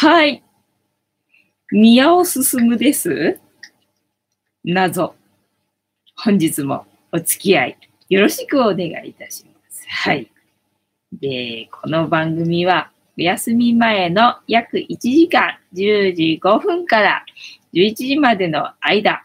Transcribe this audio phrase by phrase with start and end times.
[0.00, 0.44] はい。
[1.72, 3.40] 宮尾進です。
[4.64, 5.16] 謎。
[6.14, 7.78] 本日もお付き合い
[8.08, 9.84] よろしくお願いいたします。
[9.88, 10.30] はい。
[11.12, 17.24] で、この番組はお休み前の約1時間10時5分から
[17.74, 19.24] 11時までの間、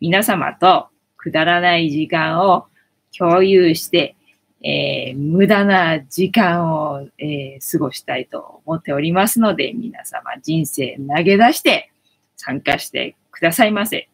[0.00, 0.88] 皆様と
[1.18, 2.66] くだらない時間を
[3.14, 4.16] 共有して、
[4.64, 11.90] えー、無駄な時間を、えー、過ごしたいと思っておりますので、皆様人生投げ出して
[12.36, 14.08] 参加してくださいませ。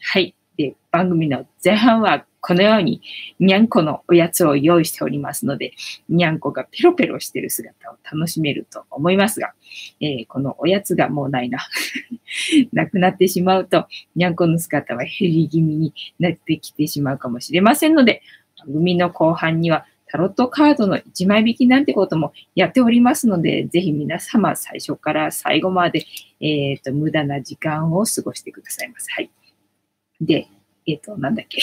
[0.00, 0.34] はい。
[0.56, 3.02] で、番組の前半はこのように
[3.40, 5.72] にゃんこのおやつを用意しておりますので、
[6.08, 9.54] にゃんこがペロペロしてる姿を楽しめると思いますが、
[10.00, 11.58] えー、このおやつがもうないな。
[12.72, 18.22] なくなってしまうと、にゃんこの姿は減り気味になってきてしまうかもしれませんので、
[18.64, 19.84] 番組の後半には
[20.16, 26.06] ロットカードの1枚引きなんてこともやっておりますので、ぜひ皆様最初から最後まで、
[26.40, 29.10] えっ、ー、と、無駄な時間を過ごしてくださいます。
[29.10, 29.30] はい。
[30.20, 30.48] で、
[30.86, 31.62] えっ、ー、と、なんだっけ。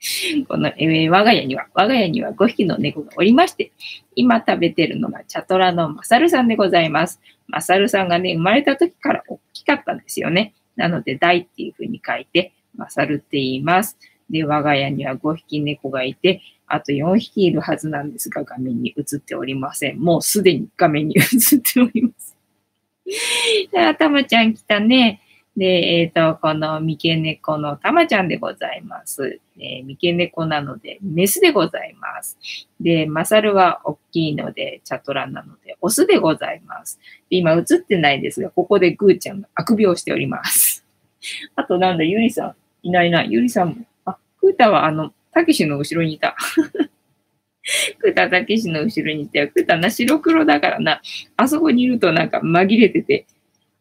[0.48, 3.72] この、えー、我が家には、我が家には5匹の猫がおりまして、
[4.14, 7.20] 今食べてるのがチャトラのマサルさんでございます。
[7.48, 10.54] マサルさんがね、生まれた時から大きかったんですよね。
[10.76, 13.98] なので、大っていう風に書いて、マサルって言います。
[14.30, 20.00] で、我が家には5匹猫がいて、あと4匹いるはずなんですが、画面に映っておりません。
[20.00, 22.36] もうすでに画面に映っております。
[23.76, 25.20] あ、たまちゃん来たね。
[25.56, 29.40] で、えっ、ー、と、この三毛猫のたまちゃんでございます。
[29.58, 32.38] えー、三毛猫なので、メスでございます。
[32.80, 37.00] で、マサルは大きいので、チャトランなので、オスでございます。
[37.28, 40.86] で今映ってないですが、ここでグーちゃんがあくびをしております。
[41.56, 43.24] あとなんだ、ゆりさん、いないな。
[43.24, 43.76] ゆりさんも、
[44.40, 46.36] クータはあの、たけしの後ろにいた。
[48.00, 51.00] クータたけしの後ろにいて、クータな、白黒だからな。
[51.36, 53.26] あそこにいるとなんか紛れてて、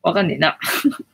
[0.02, 0.58] わかんねえな。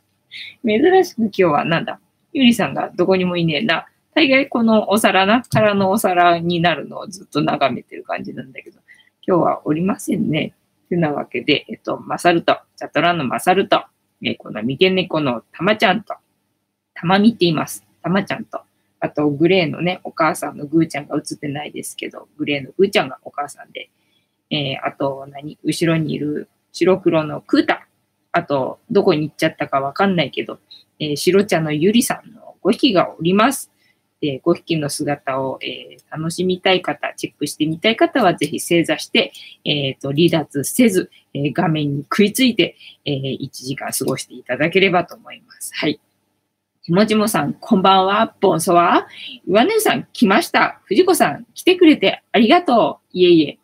[0.65, 1.99] 珍しく今日はなんだ？
[2.33, 3.87] ゆりさんがどこにもいねえな。
[4.13, 8.79] 大概このお皿な、空のお皿になるのをずっと眺めてる感じなんだけど、
[9.27, 10.53] 今日はおりませんね。
[10.89, 13.83] てなわけで、えっと、マサルと、チャトラのマサルと、
[14.23, 16.15] えこの三毛猫のたまちゃんと、
[16.93, 17.85] たまみって言います。
[18.01, 18.61] たまちゃんと、
[18.99, 23.89] あと、グレーのね、お母さんのグーちゃんが映ってないですけど、グレーのグーちゃんがお母さんで、
[24.49, 25.57] えー、あと、何？
[25.63, 27.87] 後ろにいる白黒のクータ。
[28.31, 30.59] あと、どこに行っちゃったかわかんないけど、
[30.99, 33.71] えー、白茶のゆりさんの5匹がおります。
[34.21, 39.31] で、5匹の姿を、えー、楽しみたい方、チェックしてみたい方は、ぜひ正座して、
[39.65, 45.71] えっ、ー、と、離脱せず、えー、画面に食いついて、えー、1時間過ごしていただければと思います。
[45.75, 45.99] はい。
[46.85, 48.35] ちもちもさん、こんばんは。
[48.39, 49.07] ボンソワ。
[49.47, 50.81] 岩根さん、来ました。
[50.85, 53.17] 藤子さん、来てくれてありがとう。
[53.17, 53.57] いえいえ、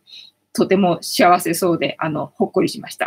[0.53, 3.05] とても幸せそうで、あの、ほっこりしました。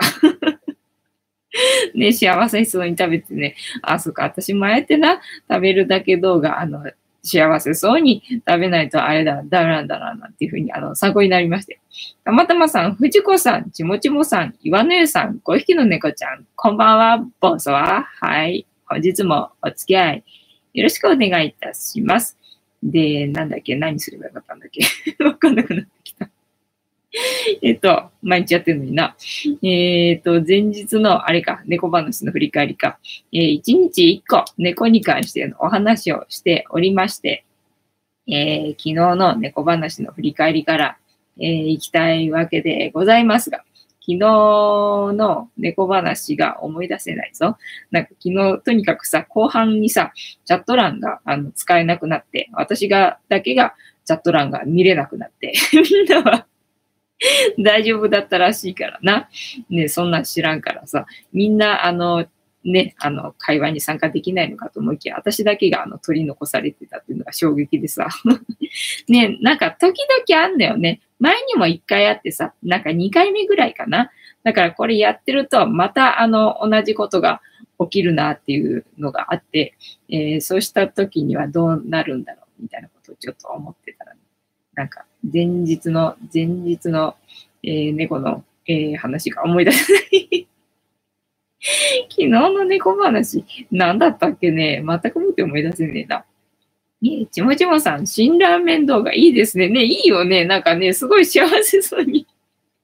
[1.97, 5.21] ね、幸せそうに食べてね、あ、そっか、私もあえてな、
[5.51, 6.89] 食べるだけ動画、あの、
[7.25, 11.81] 幸せそうに食べないとあれだ、ダメなんだな、なんていうふうに、あの、参考になりまして。
[12.25, 18.05] たまたまさん、藤子さん、ちもちもさん、岩根さん、5匹の猫ちゃん、こんばんは、ボンソワ。
[18.21, 18.65] はい。
[18.94, 20.25] 本日もお付き合い
[20.72, 22.38] よろしくお願いいたします。
[22.81, 24.84] で、なんだっけ何すればよかったんだっけ？
[25.25, 26.31] わかんなくなってきた。
[27.60, 29.16] えっと、毎日やってるのにな。
[29.65, 33.00] えっ、と、前日の、あれか、猫話の振り返りか。
[33.33, 37.44] えー、1日1個、猫に関してのお話をしておりまして、
[38.28, 40.99] えー、昨日の猫話の振り返りから、
[41.41, 43.65] えー、行きたいわけでございますが、
[44.06, 47.56] 昨日の猫話が思い出せないぞ。
[47.91, 50.12] なんか昨日とにかくさ、後半にさ、
[50.44, 56.47] チャット欄があの使えなくなって、私が、だけがチャット欄が見れなくなって、 みんなは
[57.59, 59.28] 大丈夫だったらしいからな。
[59.70, 62.26] ね、そんな知らんからさ、みんなあの、
[62.65, 68.09] ね、あの、会話に参加できないのかと思いきや、私だけがあの、取り残されてたっていうのが衝撃でさ。
[69.09, 71.01] ね、なんか時々あんだよね。
[71.19, 74.11] 前にも一回あってさ、なんか二回目ぐらいかな。
[74.43, 77.41] だからこれやってると、またあの、同じことが
[77.81, 79.75] 起きるなっていうのがあって、
[80.09, 84.21] えー、そうした時にはどうなるんだろうみたいなことをちょっと思ってたら、ね、
[84.75, 87.17] なんか前日の、前日の、
[87.63, 90.47] えー、猫の、えー、話が思い出せない
[92.11, 94.83] 昨日の猫話、何だったっけね？
[94.87, 96.25] 全くもって思い出せねえな。
[97.03, 99.69] え、ちもちもさん、辛ラーメン動画いいですね。
[99.69, 100.45] ね、いいよね。
[100.45, 102.27] なんかね、すごい幸せそうに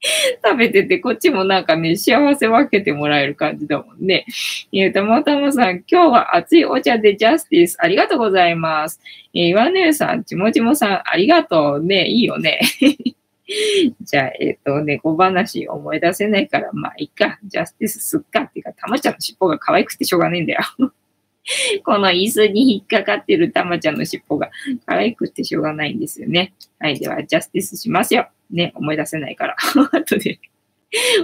[0.44, 4.25] 食べてて、こっちもなんかね、幸せ分けてもらえる感じだもんね。
[4.73, 9.00] えー、たまたまさん、今日は熱いお茶でジャスティス、ありがとうございます。
[9.35, 12.06] えー、岩根さん、ちもちもさん、ありがとうね。
[12.06, 12.61] いいよね。
[14.00, 17.38] じゃあ、えっ、と、猫話思い出せないから、まあ、いいか。
[17.44, 18.43] ジャスティスすっか。
[18.43, 20.61] っていうか、たまちゃんの尻尾が可愛くてしょうがねえんだよ。
[21.85, 24.50] この椅子に引っかかってるたまちゃんの尻尾が
[24.87, 26.55] 可愛くてしょうがないんですよね。
[26.79, 26.99] はい。
[26.99, 28.29] では、ジャスティスしますよ。
[28.50, 29.56] ね、思い出せないから。
[29.93, 30.38] 後で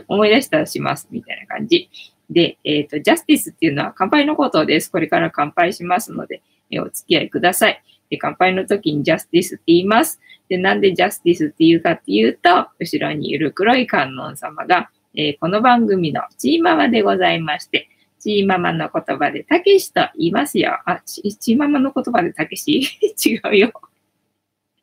[0.09, 1.09] 思い出したらします。
[1.11, 1.91] みたいな感じ。
[2.31, 4.91] で、えっ、ー、と、ジャスティスっていうのは乾杯のことです。
[4.91, 7.83] これから乾杯しますので、えお付き合いください。
[8.11, 10.21] で、乾杯の時にジャスティスって言います。
[10.49, 17.89] で、なんでジャスティスって言うかっていうと、後ろにいる黒い観音様が、えー、この番組のチーママでございまして、
[18.19, 20.81] チーママの言葉でたけしと言いますよ。
[20.85, 22.83] あ、チーママの言葉でたけし？
[23.25, 23.73] 違うよ。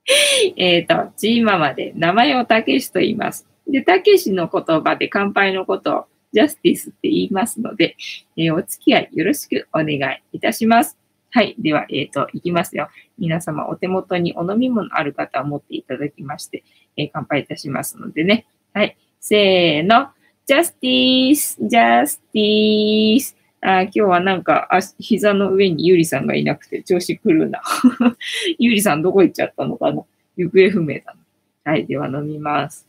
[0.58, 3.48] えっと、チーママで名前をたけしと言います。
[3.68, 7.96] で、たけしの言葉で乾杯のことをジャスティスって言いますので、
[8.36, 10.98] えー、お付き合いよろしくお願いいたします。
[11.36, 11.56] はい。
[11.58, 12.90] では、えっ、ー、と、いきますよ。
[13.18, 16.64] 皆様、お手元にお飲み物ある方は持っていただきまして、
[16.96, 18.46] えー、乾杯いたしますのでね。
[18.72, 18.96] はい。
[19.20, 20.10] せーの。
[20.46, 27.64] ジャスティースジャスティースあ今日はなんか、あ膝の上にゆりさんがいなくて調子狂うな。
[28.60, 30.04] ゆりさんどこ行っちゃったのかな
[30.38, 31.16] 行方不明だ
[31.64, 31.72] な。
[31.72, 31.88] はい。
[31.88, 32.88] では飲みます。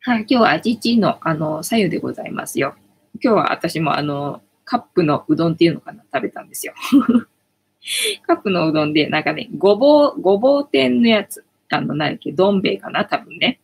[0.00, 0.26] はい。
[0.28, 2.74] 今日はあちちの、あの、左右でございますよ。
[3.22, 6.74] 今日は私もあの、カップのうどんっていうのかな食べたんですよ。
[8.26, 13.60] カップのうどんで、なんかね、ごぼう、ごぼう天のやつ、あの、何だっけ、どん兵衛かな多分ね。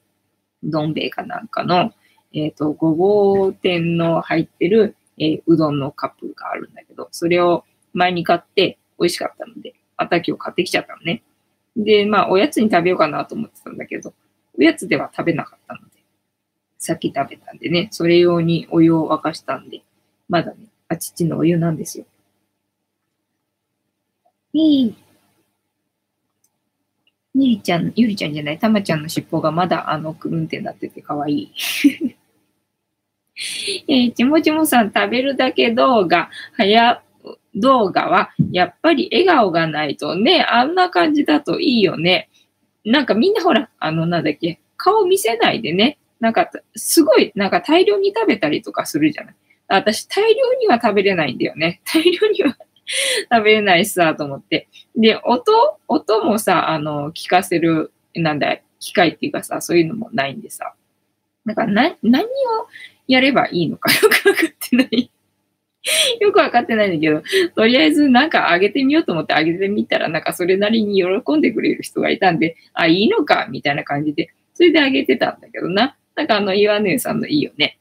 [0.62, 1.92] どん兵衛かなんかの、
[2.32, 11.22] えっ、ー、と、ごぼう天の入ってる、えー、うどんのカップがあるんだけど、それを前に買って美味しかったので、また今日買ってきちゃったのね。
[11.76, 14.14] で、まあ、おやつに食べようかなと思ってたんだけど、
[14.58, 16.02] おやつでは食べなかったので、
[16.78, 19.82] さっき食べたんでね、それ用にお湯を沸かしたんで、
[20.28, 20.67] まだね、
[20.98, 22.04] 父のお湯なんですよ。
[24.52, 24.94] いい。
[27.34, 31.52] ゆりちゃん、ゆりちゃんじゃない、たまちゃんの尻尾がまだあの、くるんってなっててかわいい。
[33.86, 37.02] えー、ちもちもさん、食べるだけ動画、はや、
[37.54, 42.28] 動画は、やっぱり笑顔がないとね、あんな感じだといいよね。
[42.84, 49.34] なんかみんなほら、あの、なんだっけ、顔見せないでね、なんか、すごい、なんか大量に食べたりとかするじゃない。
[49.68, 51.80] 私、大量には食べれないんだよね。
[51.92, 52.56] 大量には
[53.30, 54.68] 食べれないしさ、と思って。
[54.96, 55.52] で、音
[55.86, 60.74] 音もさ、あの、聞かせる、なんだ、機械っていうかさ、そういうのもないんでさ。
[61.46, 62.28] だか、な、何を
[63.06, 65.10] やればいいのか よくわかってない
[66.20, 67.22] よくわかってないんだけど、
[67.54, 75.96] とりあえずなんかあげてみようと思ってあげてみたら、なんかそれなりに喜んでくれる人がいたんで、あ、いいのか、みたいな感じで、それであげてたんだけどな。
[76.16, 77.78] なんかあの、岩根さんのいいよね。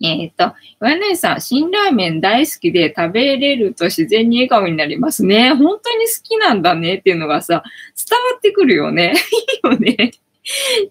[0.00, 5.52] えっ、ー、と、岩根さん、辛ラーメン大好きで食べれると自然に笑顔になりますね。
[5.54, 7.64] 本当に好きなんだねっていうのがさ、
[7.96, 9.14] 伝わってくるよね。
[9.66, 10.12] いいよね。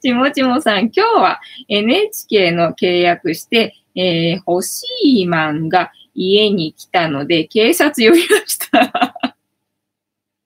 [0.01, 1.39] ちもちもさん、今日は
[1.69, 9.13] NHK の契約して、えー、欲しいマンが家に来たので、警察呼びました。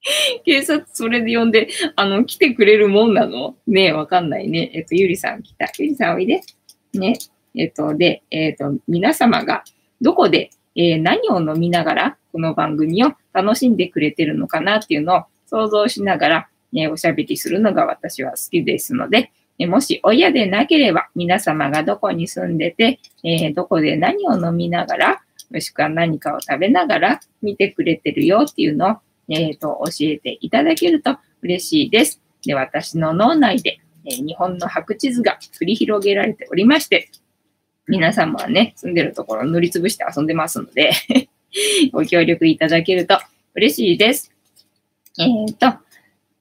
[0.45, 3.55] 警察それで呼んで、あの、来てくれるもんなの？
[3.67, 4.71] ねえ、わかんないね。
[4.73, 5.71] えっと、ゆりさん来た。
[5.77, 6.41] ゆりさんおいで。
[6.93, 7.13] ね。
[7.56, 9.63] えっと、で、えっと、皆様が
[10.01, 25.21] どこで、えー、何を飲みながら、この番組を楽しんでくれてるのかなっていうのを想像しながら、え、おしゃべりするのが私は好きですので、えもし親でなければ、皆様がどこに住んでて、え、どこで何を飲みながら、
[25.51, 28.96] もしくは何かを食べながら見てくれてるよっていうのを、
[29.27, 32.22] えっ、と、教えていただけると嬉しいです。
[32.46, 37.12] で、私の脳内で、え日本の白地図が繰り広げられておりまして、
[37.91, 40.91] 皆様はね、住んでるところ塗りつぶして遊んでますので
[41.91, 43.19] ご協力いただけると
[43.53, 44.31] 嬉しいです。
[45.19, 45.77] えっ、ー、と、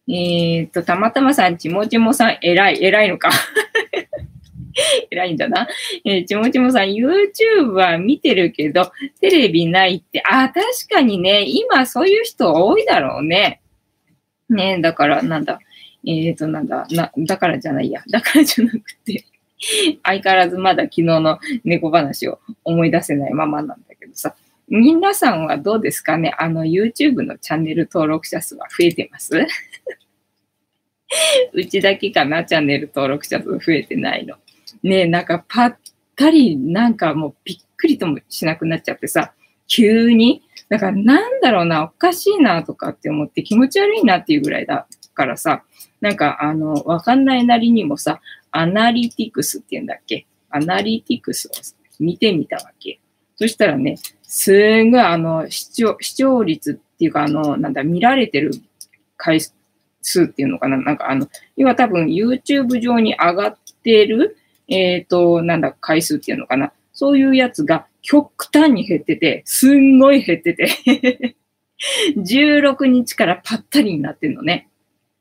[0.07, 3.31] えっ、ー、と、たまたまさん、ちもちもさん、偉い、偉いのか
[5.11, 5.67] 偉いんだな。
[6.05, 13.61] えー、ちもちもさん、YouTube は見てるけど、テレビないって、あ、確かにね、今そういう人多いだろうね。
[14.49, 15.59] ねだから、なんだ、
[16.07, 18.05] えっ、ー、と、なんだ、な、だからじゃないや。
[18.09, 19.25] だからじゃなくて
[20.03, 24.35] 相変わらずまだ昨日の猫話を思い出せないままなんだけどさ、
[24.69, 26.35] 皆さんはどうですかね？
[26.39, 29.33] あの YouTube のチャンネル登録者数は増えてます？
[31.53, 32.45] うちだけかな？
[32.45, 34.37] チャンネル登録者数増えてないの。
[34.83, 35.77] ねえ、なんかぱっ
[36.17, 39.33] たりなんかもうびっくりともしなくなっちゃってさ、
[39.67, 45.65] 急に、だからなんだろうな、おかしいなとかって思って気持ち悪いなっていうぐらいだからさ、
[46.01, 50.27] なんかあの、わかんないなりにもさ、アナリティクスって言うんだっけ？
[50.51, 51.51] アナリティクスを
[51.99, 53.01] 見てみたわけ。
[53.37, 54.53] そしたらね、す
[54.83, 58.53] んごいあの視聴、視聴率っていうかあの、なんだ、見られてる
[59.17, 59.55] 回数、
[60.25, 60.79] っていうのかな？
[60.79, 64.37] なんかあの、今多分 YouTube 上に上がってる、
[64.69, 66.73] えっ、ー、と、なんだ、回数っていうのかな？
[66.93, 71.37] そういうやつが極端に減ってて、すんごい減ってて
[72.17, 74.70] 16日からぱったりになってんのね。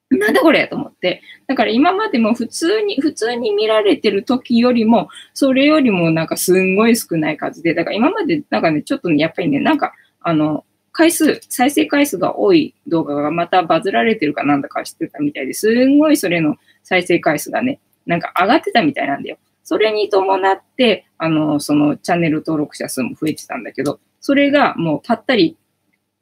[0.10, 1.22] なんだこれと思って。
[1.48, 19.38] だから今までも普通に、普通に見られてる時よりも、それよりもなんかすんごい少ない数で、だから今までなんかね、ちょっとね、やっぱりね、なんか、あの、回数、再生回数が多い動画がまたバズられてるかなんだか知ってたみたいですんごいそれの再生回数がね、なんか上がってたみたいなんだよ。
[19.64, 25.58] それに伴って、あの、そのチャンネル登録者数も増えてたんだけど、それがもうぱったり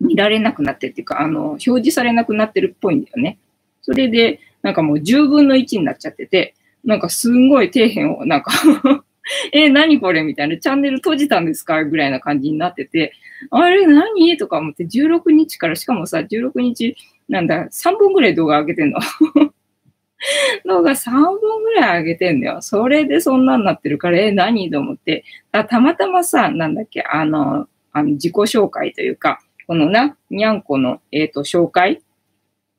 [0.01, 3.39] 見られなくなってっていうか、あの、表示されなくなってるっぽいんだよね。
[3.88, 8.51] それで、なんかもう10分の1になっちゃってて、なんかすんごい底辺を、なんか
[9.53, 10.24] え、何これ？
[10.24, 11.86] みたいな、チャンネル閉じたんですか？
[11.86, 13.13] ぐらいな感じになってて、
[13.50, 14.36] あれ何？
[14.36, 16.98] とか思って、16日から、しかもさ、16日、
[17.29, 19.00] なんだ、3本ぐらい動画上げてんの。
[20.67, 22.62] 動画3本ぐらい上げてんだよ。
[22.62, 24.70] それでそんなんなってるから、え、何？
[24.70, 25.24] と思って。
[25.70, 32.01] たまたまさ、なんだっけ、あの、あの自己紹介というか、このな、にゃんこの、えっ、ー、と、紹介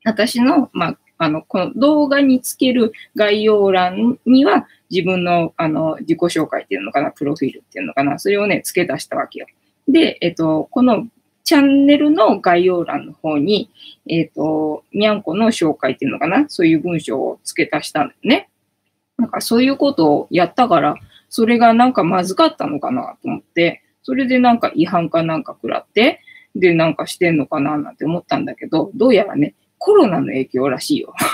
[0.08, 9.46] 私の、まあ、あの、この動画につける概要欄には、自分の、あの、自己紹介っていうのかな、プロフィールっていうのかな、それをね、付け出したわけよ。
[9.86, 11.06] で、えっと、この
[11.44, 13.70] チャンネルの概要欄の方に、
[14.08, 18.48] えっと、にゃんこの紹介っていうのかな、そういう文章を付け足したんだよね。
[19.18, 20.96] なんかそういうことをやったから、
[21.28, 26.20] それがなんかまずかったのかなと思って、それでなんか違反かなんか食らって、
[26.54, 31.14] で、なんかしてんのかななんて思ったんだけど、どうやらね、コロナの影響らしいよ。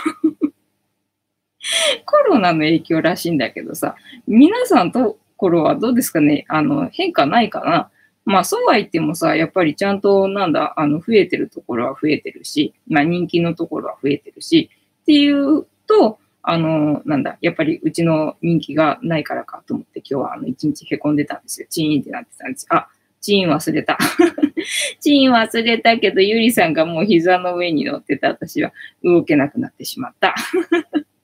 [2.06, 3.96] コロナの影響らしいんだけどさ、
[4.26, 6.44] 皆さんところはどうですかね？
[6.48, 7.90] あの、変化ないかな？
[8.26, 14.70] まあ、そうは言ってもさ、やっぱりちゃんと、なんだ、あの、増えてるところは増えてるし、まあ、人気のところは増えてるし、
[15.02, 21.66] っていうと、あの、なんだ、やっぱりうちの人気がないからかと思って今日はあの、一日へこんでたんですよ。
[21.68, 22.66] チーンってなってたんです。
[22.70, 22.88] あ、
[23.24, 23.98] チーン忘れた。
[25.00, 28.70] チーン忘れたけど、ゆりさんがもう膝の上に乗ってた私は
[29.02, 30.34] 動けなくなってしまった。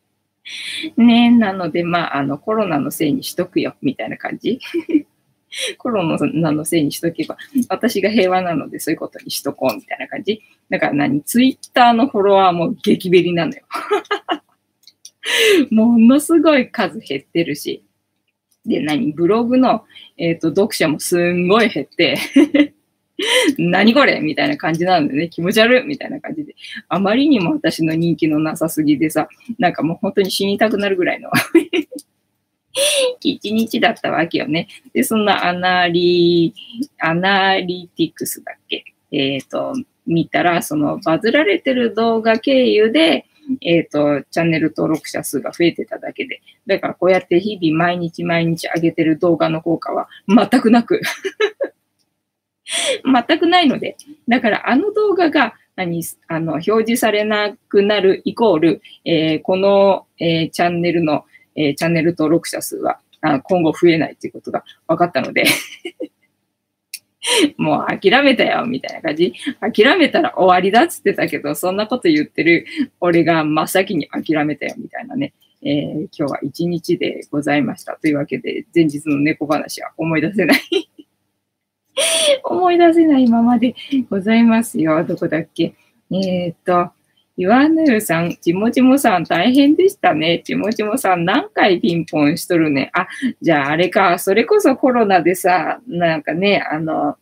[0.97, 4.59] ねなので、まあ、あの、コロナのせいにしとくよ、みたいな感じ。
[5.76, 7.37] コロナのせいにしとけば、
[7.69, 10.40] 私が平和なのでそういうことにしとこう、みたいな感じ。
[10.71, 11.23] だから何？
[11.23, 13.62] ツイッターのフォロワーも激ベリなのよ。
[15.71, 17.85] ものすごい数減ってるし。
[18.71, 19.12] で、何？
[19.12, 19.85] ブログの、
[20.17, 22.17] えっ、ー、と、読者もすんごい減って
[23.59, 24.21] 何これ？
[24.21, 25.83] みたいな感じなんでね、気持ち悪い？
[25.87, 26.55] みたいな感じで。
[26.89, 31.31] あまりにも私の人気のなさすぎでさ、なんかもう本当に死にたくなるぐらいの
[33.21, 34.69] 一日だったわけよね。
[34.95, 36.55] で、そんなアナリ、
[36.99, 38.85] アナリティクスだっけ？
[39.12, 39.75] えっ、ー、と、
[40.07, 43.27] 見たら、そのバズられてる動画経由で、
[43.61, 46.41] えっ、ー、と、チャンネル登録者数が増えてただけで。
[46.67, 51.01] だからこうやって日々毎日毎日上げてる動画の効果は全くなく
[53.05, 53.97] 全くないので。
[54.29, 61.25] だからあの動画が何あの表示されなくなるイコール、えー、この、えー、チャンネルの、
[61.57, 65.45] え、チャンネル登録者数はあ今後増えないっていうことが分かったので
[67.59, 69.35] もう諦めたよ、みたいな感じ。
[69.61, 72.67] 諦めたら終わりだっつってたけど、そんなこと言ってる
[73.00, 75.33] 俺が真っ先に諦めたよ、みたいなね。
[75.62, 77.97] えー、今日は一日でございました。
[78.00, 80.61] というわけで、前日の猫話は思い出せない
[82.45, 83.75] 思い出せないままで
[84.09, 85.05] ございますよ。
[85.05, 85.75] どこだっけ？
[86.11, 86.91] えー、っと、
[87.41, 90.43] 岩ヌーさん、ちもちもさん大変でしたね。
[90.45, 92.91] ちもちもさん何回ピンポンしとるね。
[92.93, 93.09] あ、
[93.41, 97.17] じゃああれか、それこそコロナでさ、なんかね、あの、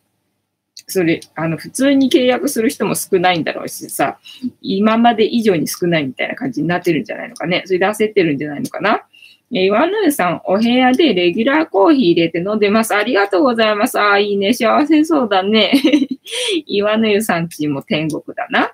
[0.87, 4.19] それ、あの、普通に契約する人も少ないんだろうしさ、
[4.61, 7.63] 今まで以上に少ないみたいな感じになってるんじゃないのかね。
[7.65, 9.05] それで焦ってるんじゃないのかな。
[9.53, 12.93] え岩ヌーさん、お部屋でレギュラーコーヒー入れて飲んでます。
[12.93, 13.97] ありがとうございます。
[13.97, 14.53] ああ、いいね。
[14.53, 15.71] 幸せそうだね。
[16.67, 18.73] 岩ヌーさんちも天国だな。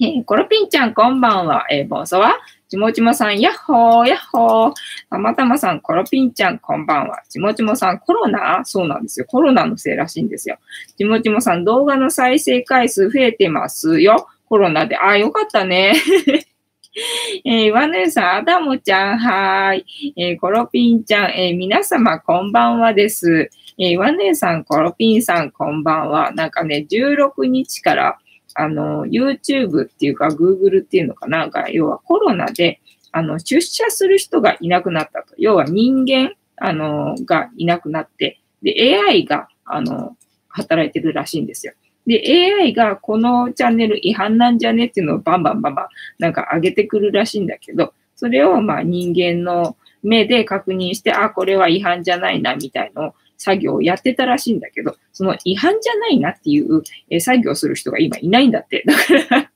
[0.00, 1.66] えー、コロピンちゃん、こんばんは。
[1.70, 4.72] えー、ボソはちもちもさん、やっほー、やっほー。
[5.08, 7.22] たまたまさん、コロピンちゃん、こんばんは。
[7.28, 8.64] ちもちもさん、コロナ？
[8.64, 9.26] そうなんですよ。
[9.26, 10.58] コロナのせいらしいんですよ。
[10.98, 14.26] ちもちもさん、動画の再生回数増えてますよ。
[14.46, 14.96] コロナで。
[14.96, 15.94] あ、よかったね。
[17.44, 20.14] えー、ワネさん、アダムちゃん、はーい。
[20.16, 23.48] えー、コロピンちゃん、えー、皆様、こんばんはです。
[23.78, 26.32] えー、ワネさん、コロピンさん、こんばんは。
[26.32, 28.18] なんかね、16日から、
[28.54, 32.80] あの、YouTube っていうか、Google っていうのかな、が、要はコロナで、
[33.12, 35.34] あの、出社する人がいなくなったと。
[35.38, 40.16] 要は人間、あの、がいなくなって、で、AI が、あの、
[40.48, 41.74] 働いてるらしいんですよ。
[42.06, 42.22] で、
[42.60, 44.86] AI がこのチャンネル違反なんじゃね？
[44.86, 45.86] っていうのをバンバンバンバン
[46.18, 58.84] なんか上げてくるらしいんだけど、それをまあ人間の目で確認して、あ、これは違反じゃないなみたいのを作業をやってたらしいんだけど、その違反じゃないなっていうえ作業する人が今いないんだって。
[58.86, 59.50] だから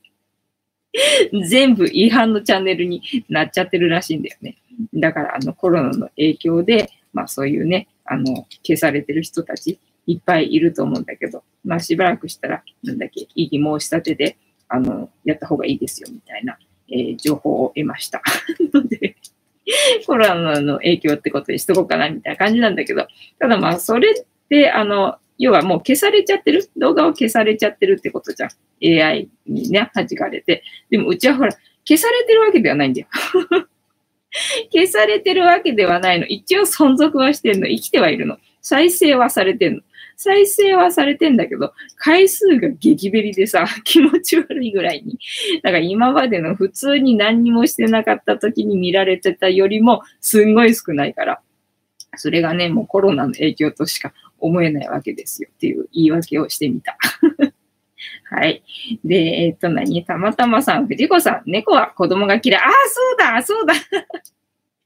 [1.48, 4.56] 全部違反のチャンネルになっちゃってるらしいんだよね。
[4.94, 14.36] だからあのコロナの影響で、まあそういうね、あの、消されてる人たちいっぱいいると思うんだけど、まあしばらくしたら、なんだっけ、異議申し立てで、
[14.68, 16.58] あの、やった方がいいですよ、みたいな、
[16.90, 18.22] えー、情報を得ました。
[18.72, 19.16] ので、
[20.06, 23.06] コロナの影響ってことにしとこうかな、みたいな感じなんだけど、
[23.38, 26.68] ただまあ、それって、あの、要はもう消されちゃってる？
[26.76, 28.50] 動画を消されちゃってるってことじゃん。
[28.82, 30.64] AI にね、弾かれて。
[30.90, 31.52] でもうちはほら、
[31.86, 33.06] 消されてるわけではないんだよ。
[34.72, 36.26] 消されてるわけではないの。
[36.26, 37.68] 一応存続はしてんの。
[37.68, 38.38] 生きてはいるの。
[38.60, 39.82] 再生はされてんの。
[40.20, 45.16] 再生はされてんだけど、回数が激ベリでさ、 気持ち悪いぐらいに。
[45.62, 51.40] だから今までの普通に何にもしてなかった時に見られてたよりも、すんごい少ないから。
[52.16, 56.98] それがね、もうコロナの影響としか思えないわけですよっていう言い訳をしてみた。
[58.30, 58.64] はい。
[59.04, 60.04] で、えっ、と、何？
[60.04, 62.60] たまたまさん、藤子さん、猫は子供が嫌い。
[62.60, 63.74] ああ、そうだ、そうだ。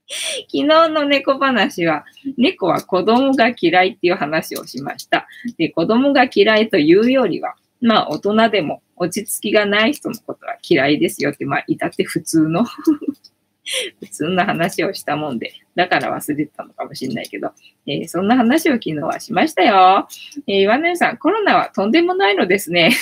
[0.49, 2.05] 昨日の猫話は、
[2.37, 5.27] 猫は子供が嫌いっていう話をしました。
[5.59, 12.65] で、子供が嫌いというよりは、まあ、大人でも落ち着きがない人のことは嫌いですよって、まあ、いたって普通の
[14.01, 17.53] 普通の話をしたもんで、だから忘れてたのかもしれないけど、
[17.87, 20.09] えー、そんな話を昨日はしましたよ。
[20.47, 22.93] えー、岩根さん、コロナはとんでもないのですね。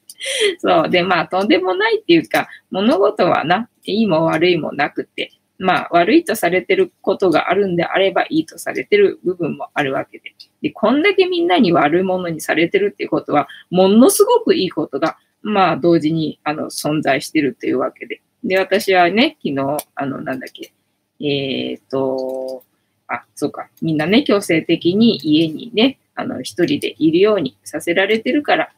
[0.58, 0.90] そう。
[0.90, 10.34] で、まあ、とんでもないっていうか、物事はな、いいも悪いもなくて、まあ、悪いとされてることがあるんであれば、いいとされてる部分もあるわけで。
[10.62, 18.20] で、こんだけみんなに悪いものにされてるっていうことは、ものすごくいいことが、まあ、同時に、あの、存在してるというわけで。
[18.44, 20.72] で、私はね、昨日、あの、なんだっけ、
[21.20, 22.64] えっ、と、
[23.08, 28.72] あ、そうか、みんなね、強制的に家にね、あの、一人でいるようにさせられてるから、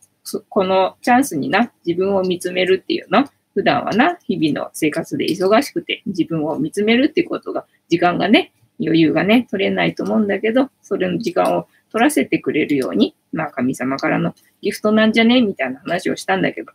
[0.49, 3.24] このチャンスにな、自分を見つめるっていうの、
[3.59, 16.71] 普段はな、日々の生活で忙しくて自分を見つめるっていうことが、時間がね、余裕がね、取れないと思うんだけど、それの時間を取らせてくれるように、まあ神様からのギフトなんじゃねみたいな話をしたんだけど、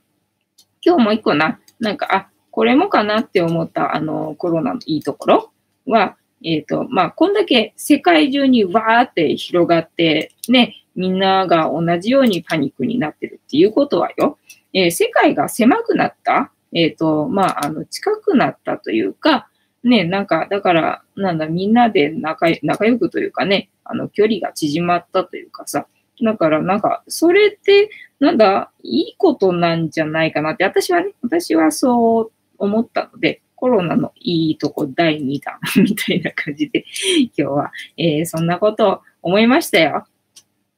[0.85, 5.51] 今日もう一個な、なんか、あ、これもかなって思った、あの、コロナのいいところ
[5.87, 14.37] は、えっ、ー、と、まあ、こんだけ世界中にわーって広がって、ね、みんなが同じようにパニックになってるっていうことはよ、
[14.73, 19.47] えー、世界が狭くなったえっ、ー、と、まあ、あの、近くなったというか、
[19.83, 25.87] ね、なんか、だから、なんだ、みんなで仲仲良くというかね、あの、距離が縮まったというかさ、
[26.23, 36.85] だから、なんか、それって、なんだ、いいことなんじゃないかなって、私はね、私はそう思ったので、コロナのいいとこ第2弾 みたいな感じで、
[37.19, 40.05] 今日は、えー、そんなことを思いましたよ。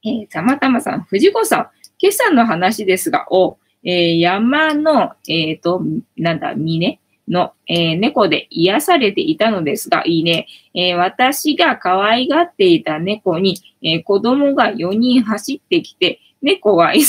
[0.03, 1.67] えー、たまたまさん、藤子さん、
[1.99, 5.82] 今朝の話ですが、お、えー、山の、えっ、ー、と、
[6.17, 10.48] なんだ、峰の、えー、猫で癒されていたのですが、いいね。
[10.74, 17.04] えー、私が可愛がっていた猫に、えー、子供が4人走ってきて、猫は急い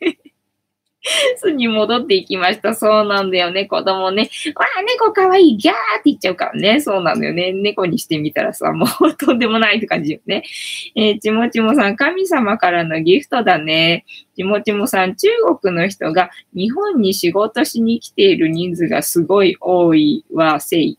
[0.00, 0.18] で
[1.36, 2.74] 巣に戻っていきました。
[2.74, 3.66] そうなんだよね。
[3.66, 4.30] 子供ね。
[4.54, 5.56] わあ、猫かわいい。
[5.56, 6.80] ギャーって言っちゃうからね。
[6.80, 7.52] そうなんだよね。
[7.52, 10.42] 猫にしてみたらさ、もう とんでもないって感じよね。
[10.94, 14.04] えー、ちもちもさん、神様からのギフトだね。
[14.36, 15.28] ちもちもさん、中
[15.60, 20.98] 国の人が日本に仕事しに来ている人数がすごい多いは、せい。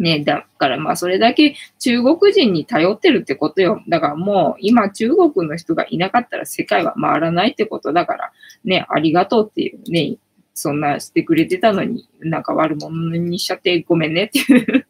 [0.00, 3.82] ね、だからまあそれだけ中国人に頼ってるってことよ。
[3.86, 8.32] だからもう今中国の人がいなかったら世界は回らないってことだから
[8.64, 10.16] ね、ありがとうっていうね、
[10.54, 14.86] そんなしてくれてたのになんか悪者にしちゃってごめんねっていう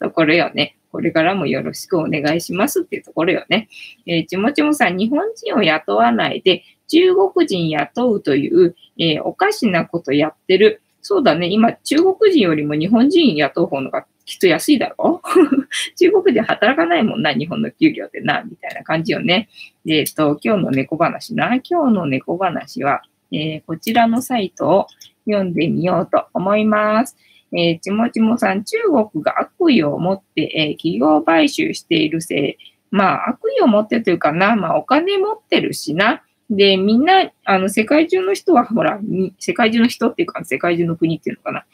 [0.00, 0.78] ところよね。
[0.90, 3.68] これからもよろしくお願いしますっていうところよね。
[4.06, 10.80] えー、ちもちもさん、日本人を雇わないで中国人雇うという、えー、おかしなことやってる。
[11.02, 11.48] そうだね。
[11.48, 15.22] 今、中国人よりも日本人雇う方のがきっと安いだろ？
[15.96, 19.48] 中国で働かないもんな、日本の給料でな、みたいな感じよね。
[19.86, 21.46] で、えっと、今日の猫話な。
[21.64, 23.00] 今日の猫話は、
[23.32, 24.86] えー、こちらのサイトを
[25.24, 27.16] 読んでみようと思います。
[27.52, 28.76] えー、ちもちもさん、中
[29.12, 32.56] 国が悪意を持って、えー、企業買収しているせい。
[32.90, 36.22] まあ、悪意を持ってというかな、まあ、お金持ってるしな。
[36.50, 38.98] で、みんな、あの、世界中の人は、ほら、
[39.38, 41.66] 世界中の人っていうか、世界中の国っていうのかな。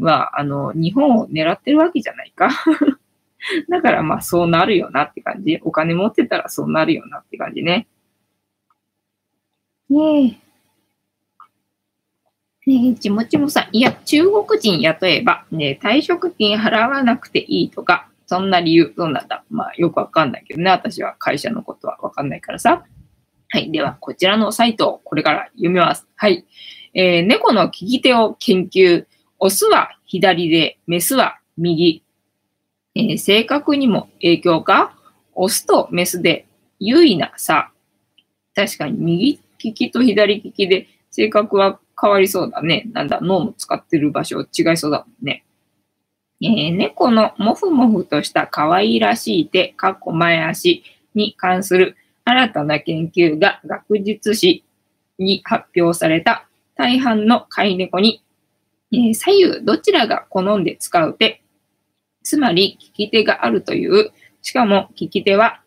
[0.00, 2.50] は、あの、日本を狙ってるわけじゃないか。
[3.68, 5.58] だからまあそうなるよなって感じ。
[5.62, 7.86] お金持ってたらそうなるよなって感じね。
[9.88, 10.40] ね
[12.66, 20.70] えねえちもちもさん、いや、中国人雇えば、ね、退職金払わなくていいとか、そんな理由どうなんだまあ、よくわかんないけどね。
[20.70, 22.84] 私は会社のことはわかんないからさ。
[23.50, 23.70] はい。
[23.70, 26.06] では、こちらのサイトをこれから読みます。
[26.16, 26.44] はい。
[26.94, 29.06] えー、猫の利き手を研究。
[29.38, 32.02] オスは左で、メスは右。
[32.94, 34.94] えー、性格にも影響か？
[35.34, 36.46] オスとメスで
[36.80, 37.70] 優位な差。
[38.54, 42.88] 確かに右利きと左利きで性格は変わりそうだね。
[42.92, 45.44] なんだ、脳も使ってる場所違いそうだもんね。
[46.40, 50.82] えー、猫のもふもふとした可愛らしい手、かっこ前足
[51.14, 51.96] に関する
[52.28, 54.62] 新たな研究が学術誌
[55.18, 58.22] に発表された大半の飼い猫に、
[58.92, 61.42] えー、左右どちらが好んで使う手、
[62.22, 64.12] つまり利き手があるという、
[64.42, 65.62] しかも利き手は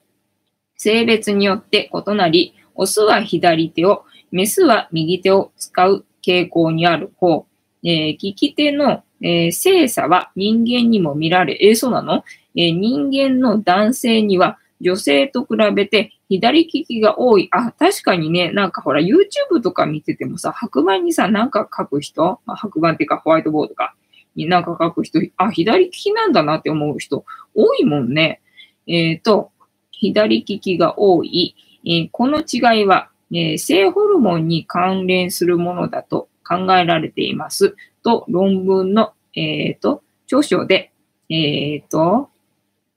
[0.76, 7.48] 性別によって異なり、オスは左手を、メスは右手を使う傾向にある方、
[7.84, 12.24] えー、利き手の、えー、精査は人間にも見られ、えー、そうなの、
[12.56, 17.50] えー、人間の男性には女性と比べて左利きが多い。
[17.52, 23.96] あ、確かにね、なんかほら YouTube とか見ててもさ、白板にさ、なんか書く人、まあ、白板っていうかホワイトボードか
[24.36, 28.42] になんか書く人、あ、左利きなんだなって思う人多いもんね。
[28.88, 29.52] えっ、ー、と、
[29.92, 31.56] 左利きが多い。
[31.86, 37.76] えー、この違いはえー、性ホルモンに関連するものだと考えられています。
[38.04, 40.92] と、論文の、えっ、ー、と、著書で、
[41.30, 42.30] えっ、と、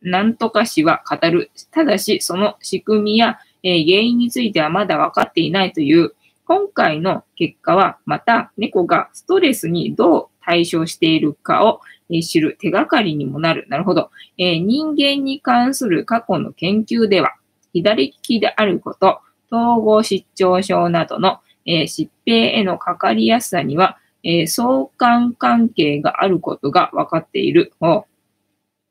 [0.04, 1.50] なんとか氏は語る。
[1.70, 6.14] ただし、その仕組みや、えー、原因についてはまだ分かっていないという、
[6.44, 13.64] 今回の結果は、また猫がストレスにどう対処しているかを、え知る手がかりにもなる。
[13.70, 17.34] なるほど、え人間に関する過去の研究では、
[17.72, 27.72] 左利きであること、統合失調症などの、えー、疾病へのかかりやすさには、え、相関関係があることが分かっている、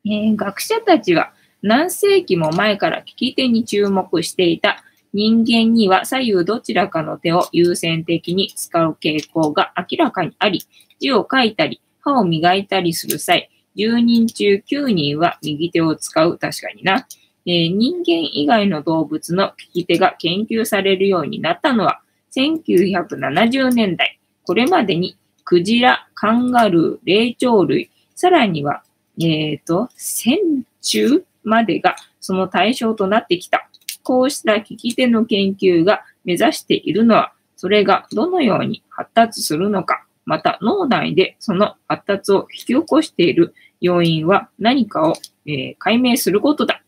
[0.06, 10.64] えー、学者たちは何世紀も前から聞き手に注目していた人間には左右どちらかの手を優先的に使う傾向が明らかにあり、
[11.00, 16.38] 字を書いたり、歯を磨いたりする際、10人中9人は右手を使う。
[16.38, 17.08] 確かにな。
[17.46, 22.02] えー、人間以外の動物の利き手が研究されるようになったのは
[22.36, 24.20] 1970年代。
[24.46, 28.84] これまでにクジラ、カンガルー、霊長類、さらには、
[29.20, 33.70] えっ、ー、と、線虫までがその対象となってきた。
[34.04, 45.14] こうした利き手の研究が目指しているのは、それがどのように発達するのか、また脳内でその発達を引き起こしている要因は何かを、
[45.46, 46.82] えー、解明することだ。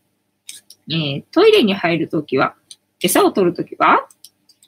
[0.88, 2.54] えー、トイレに入るときは、
[3.00, 4.06] 餌を取るときは、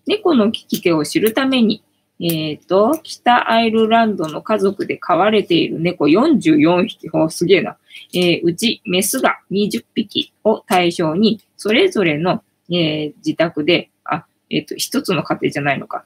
[0.07, 1.83] 猫の利き手を知るために、
[2.20, 7.76] えっ、ー、と、北アイルランドの家族で飼われている猫44匹、ほすげえな。
[8.12, 16.04] えー、うちメスが20匹を対象に、それぞれの、えー、自宅で、あ、えっ、と、一つの家庭じゃないのか、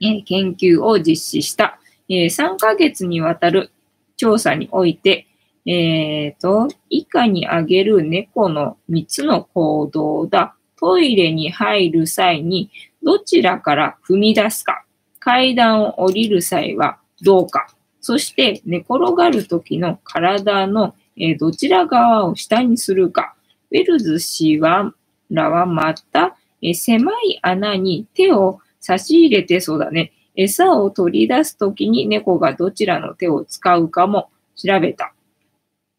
[0.00, 3.70] え研究を実施した、え3ヶ月にわたる
[4.16, 5.26] 調査において、
[5.66, 10.54] えっ、と、以下に挙げる猫の3つの行動だ。
[10.80, 12.70] トイレに入る際に
[13.02, 14.84] どちらから踏み出すか。
[15.18, 17.68] 階段を降りる際はどうか。
[18.00, 20.94] そして寝転がる時の体の、
[21.38, 23.34] どちら側を下にするか。
[23.70, 24.94] ウェルズ氏は
[25.30, 26.36] らはまた、
[26.74, 30.12] 狭い穴に手を差し入れてそうだね。
[30.34, 35.12] 餌を取り出すときに猫がどちらの手を使うかも調べた。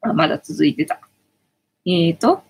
[0.01, 1.01] あまだ続いてた。
[1.85, 2.43] えっ、ー、と、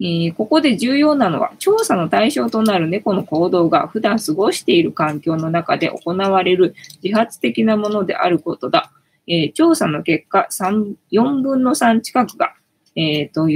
[0.00, 8.90] えー、ここで重要なのは、調査の対象となる猫の行動が普段過ごしている環境の中で行われる自発的なものであることだ。
[9.26, 12.54] えー、調査の結果、4分の3近くが、
[12.96, 13.46] えっ、と、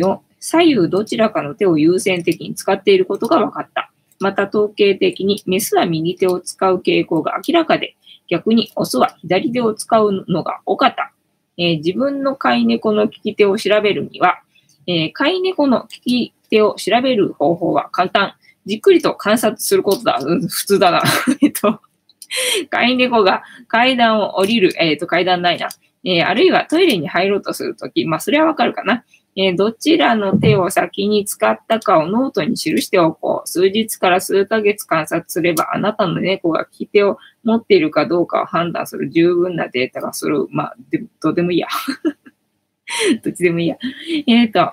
[0.41, 3.91] 左右どちらかの手を優先的に使っていることが分かった。
[4.21, 7.97] また統計的にメスは右手を使う傾向が明らかで、
[8.29, 11.13] 逆にオスは左手を使うのが多かった。
[11.57, 14.43] えー、自分の飼い猫の利き手を調べるには、
[14.89, 18.35] えー、飼い猫の利き手を調べる方法は簡単。
[18.65, 20.19] じっくりと観察することだ。
[20.21, 21.03] うん、普通だな。
[21.43, 21.81] えっと、
[22.71, 25.69] 飼い猫が階段を降りる、えっ、ー、と、階段ないな。
[26.05, 29.05] えー、あるいはトイレに入ろうとするとき、まあ、それはわかるかな。
[29.37, 33.49] えー、どちらの手を先に使ったかをノートに記しておこう。
[33.49, 40.47] 数日から数ヶ月観察すれば、あなたの猫が利き手を持っているかどうかを判断する十分なデータがする。
[40.51, 41.69] まあ、でどうでもいいや。
[43.23, 43.77] どっちでもいいや。
[44.27, 44.73] えっ、ー、と、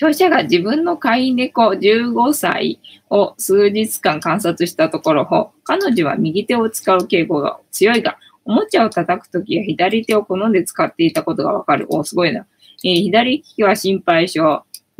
[0.00, 11.86] 聴者が自分の飼い猫15歳を数日間観察したところ、彼女は右手を使う傾向が強いが、おもちゃを叩くときは左手を好んで使っていたことがわかる。
[11.90, 12.46] お、すごいな。
[12.82, 14.40] えー、左利きは心配性。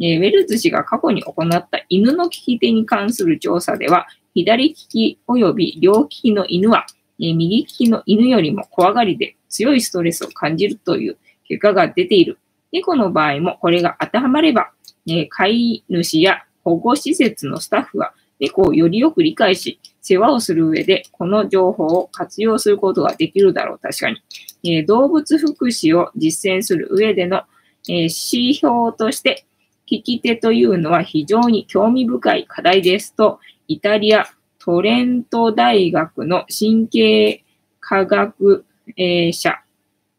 [0.02, 6.84] えー、ウェルズ氏が過去に行った犬の利き手に関する調査では、左利き及び両利きの犬は、
[7.18, 11.16] えー、右利きの犬よりも怖がりで強いストレスを感じるという
[11.48, 12.38] 結果が出ている。
[12.72, 14.70] 猫の場合もこれが当てはまれば、
[15.06, 24.22] え飼い主や保護施設のスタッフは猫をよりよく理解し、世話をする上で、この情報を活用することができるだろう、確かに。
[24.64, 27.42] えー、動物福祉を実践する上での、
[27.88, 29.44] えー、指標として、
[29.86, 34.26] 聞き手というのは非常に興味深い課題ですと、イタリア
[34.58, 37.44] トレント大学の神経
[37.80, 38.64] 科学、
[38.96, 39.58] えー、者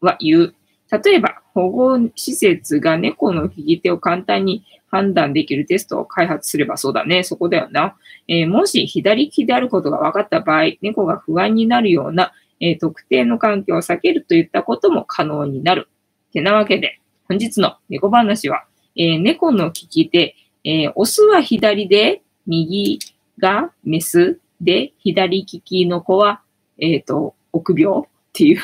[0.00, 0.54] は言う。
[0.92, 7.22] 例えば、保護施設が猫の利き手を簡単に判断できるテストを開発すればそうだね。
[7.22, 7.96] そこだよな。
[8.28, 15.88] えー、もし左利きであることが分かった場合、猫が不安になるような、えー、特定の環境を避けるといったことも可能になる。
[16.30, 22.98] てなわけで、本日の猫話は、えー、猫の利き手、えー、オスは左で、右
[23.38, 26.42] がメスで、左利きの子は、
[26.78, 28.02] えっ、と、臆病っ
[28.32, 28.60] ていう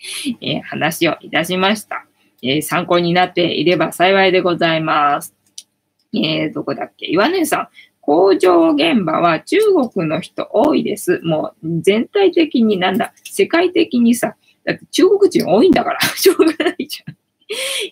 [0.40, 2.06] えー、話をいたしました。
[2.42, 5.34] えー、参考になっていれば幸いでございます。
[6.14, 7.06] えー、どこだっけ？
[7.06, 7.68] 岩根さん。
[8.00, 9.58] 工場現場は中
[9.94, 11.20] 国の人多いです。
[11.22, 14.34] もう全体的になんだ、世界的にさ、
[14.64, 17.16] だって中国人多いんだから、 しょうがないじゃん。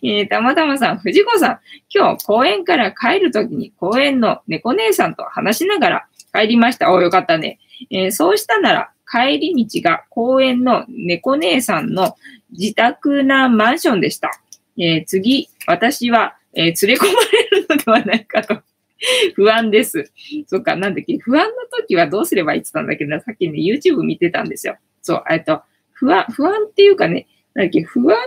[0.03, 1.61] えー、たまたまさん、藤子さん、
[1.95, 6.91] 今日公園から帰るときに公園の猫姉さんと話しながら帰りました。
[6.93, 7.59] およかったね。
[7.91, 12.17] えー、そうしたなら、帰り道が公園の猫姉さんの
[12.51, 14.31] 自宅なマンションでした。
[14.79, 18.63] えー、次、私は、えー、連れ込まれるのではないかと
[19.35, 20.11] 不安です。
[20.47, 24.77] そっか、なんだっけ、不安の時はどうすればいいって言ったんだけど、さっきね、YouTube 見てたんですよ。
[25.03, 28.19] そう、えっと、不安、不安っていうかね、なんだっけ、不安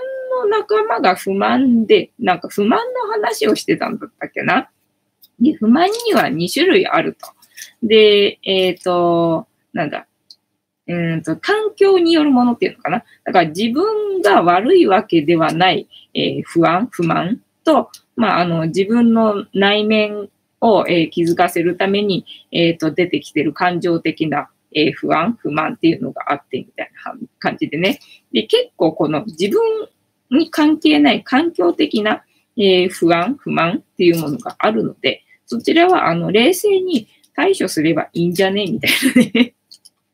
[0.44, 4.70] の仲間が不満で、なんか不満の話をしてたんだったっけな。
[5.40, 7.28] で、不満には2種類あると。
[7.84, 10.08] で、えっ、ー、と、なんだ、
[10.92, 13.04] うんと、環境によるものっていうのかな。
[13.24, 28.00] だから自分が悪いわけではない、えー、不安、不満と、まあ、あの、自分の内面を、えー、気づかせるために、えっ、ー、と、出てきてる感情的な、えー、不安、不満っていうのがあって、みたいな感じでね。
[28.32, 29.60] で、結構この自分
[30.30, 32.24] に関係ない環境的な、
[32.58, 38.68] えー、不安、不満っていうものがあるので、そちらは、あの、冷静に対処すればいいんじゃね？
[38.68, 39.54] みたいなね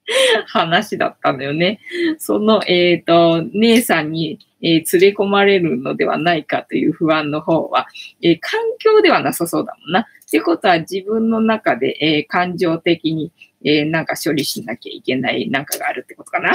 [0.48, 1.80] 話だったんだよね。
[2.18, 7.88] その、えっ、ー、と、姉さんに、えー、連れ込まれるのではないかという不安の方は、
[8.22, 10.02] えー、環境ではなさそうだもんな。
[10.02, 13.32] ってことは自分の中で、え感情的に、
[13.64, 16.54] えなんか処理しなきゃいけないなんかがあるってことかな。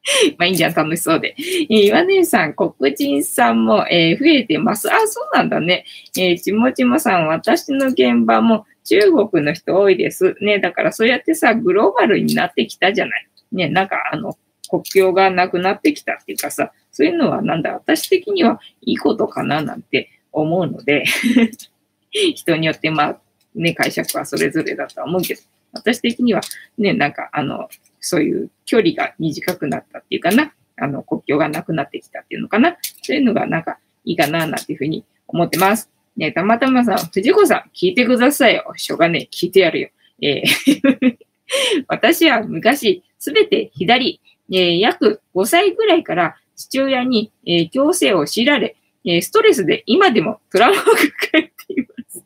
[0.38, 1.34] まあいいんじゃん、楽しそうで。
[1.38, 4.90] えー、岩根さん、黒人さんも、えー、増えてます。
[4.90, 5.84] あ、そうなんだね。
[6.16, 10.34] えー、ちもちもさん、私の現場も中国の人多いです。
[10.40, 13.28] ね、だからそうやってさ、グローバルになってきたじゃない。
[13.52, 14.36] ね、なんかあの、
[14.68, 21.04] 国境がなくなってきたっていうかさ、そういうのはなんだ、私的にはいいことかななんて思うので
[22.10, 23.20] 人によってまあ、
[23.54, 25.40] ね、解釈はそれぞれだとは思うけど、
[25.72, 26.40] 私的には
[26.76, 27.68] ね、なんかあの、
[28.00, 35.88] そういう距離が短くなったっていうかな、あの、国境がなくなってきたっていうのかな、そういうのがなんかいいかな、なんていうふうに思ってます。
[36.16, 38.72] ねたまたまさん、藤子さん、聞いてくださいよ。
[38.76, 39.88] しょうがねえ、聞いてやるよ。
[40.22, 41.16] えー
[41.88, 44.20] 私は昔、すべて左、
[44.50, 51.00] えー、約5歳ぐらいから父親に、えー、強制を強いられ、えー、ストレスで今でもトラウマを抱
[51.34, 52.24] えています。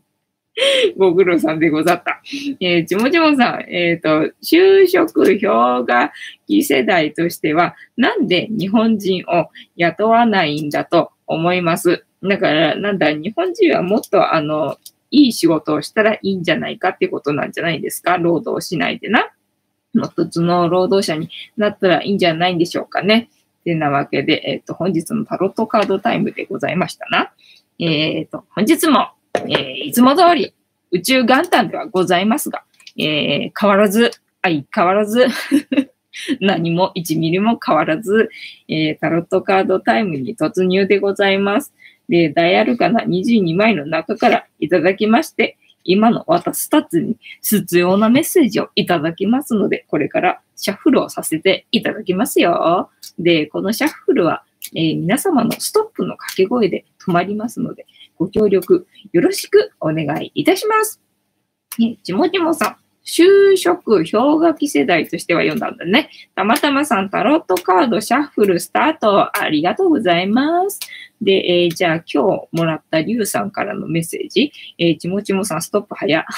[0.96, 2.22] ご苦労さんでござった。
[2.60, 6.12] えー、ちもちもさん、えっ、ー、と、就職氷河
[6.46, 12.04] 期世代としては、なんで日本人を雇わないんだと思います？
[12.24, 14.78] だから、なんだ、日本人はもっと、あの、
[15.10, 18.16] いい仕事をしたらいいんじゃないかってことなんじゃないですか？
[18.18, 19.30] 労働しないでな。
[19.94, 23.28] もっと頭脳労働者になったらいいんじゃないんでしょうかね。
[23.64, 27.32] てなわけで、えっ、ー、と、本日のタロットカードタイムでございましたな。
[27.78, 30.54] えっ、ー、と、本日も、えー、いつも通り
[30.92, 32.62] 宇宙元旦ではございますが、
[32.96, 34.10] えー、変わらず、
[34.42, 35.26] 相変わらず
[36.40, 38.28] 何も1ミリも変わらず、
[38.68, 41.72] え、タロットカードタイムに突入でございます。
[42.08, 52.90] で、ダイアルカナ22枚の中からいただきまして、今の私たちに必要なメッセージをいただきますので、これからシャッフルをさせていただきますよ。
[53.18, 57.86] で、このシャッフルは、えー、皆様のストップの掛け声で止まりますので、
[58.16, 61.00] ご協力よろしくお願いいたします。
[62.02, 62.83] ちもちもさん。
[63.04, 66.08] 就職、氷河期世代としては読んだんだね。
[66.34, 70.80] たまたまさん、タロットカード、シャッフル、スタート、ありがとうございます。
[71.20, 74.50] で、えー、じゃあ今日もらったリュウさんからのメッセージ。
[74.78, 76.24] えー、ちもちもさん、ストップ早。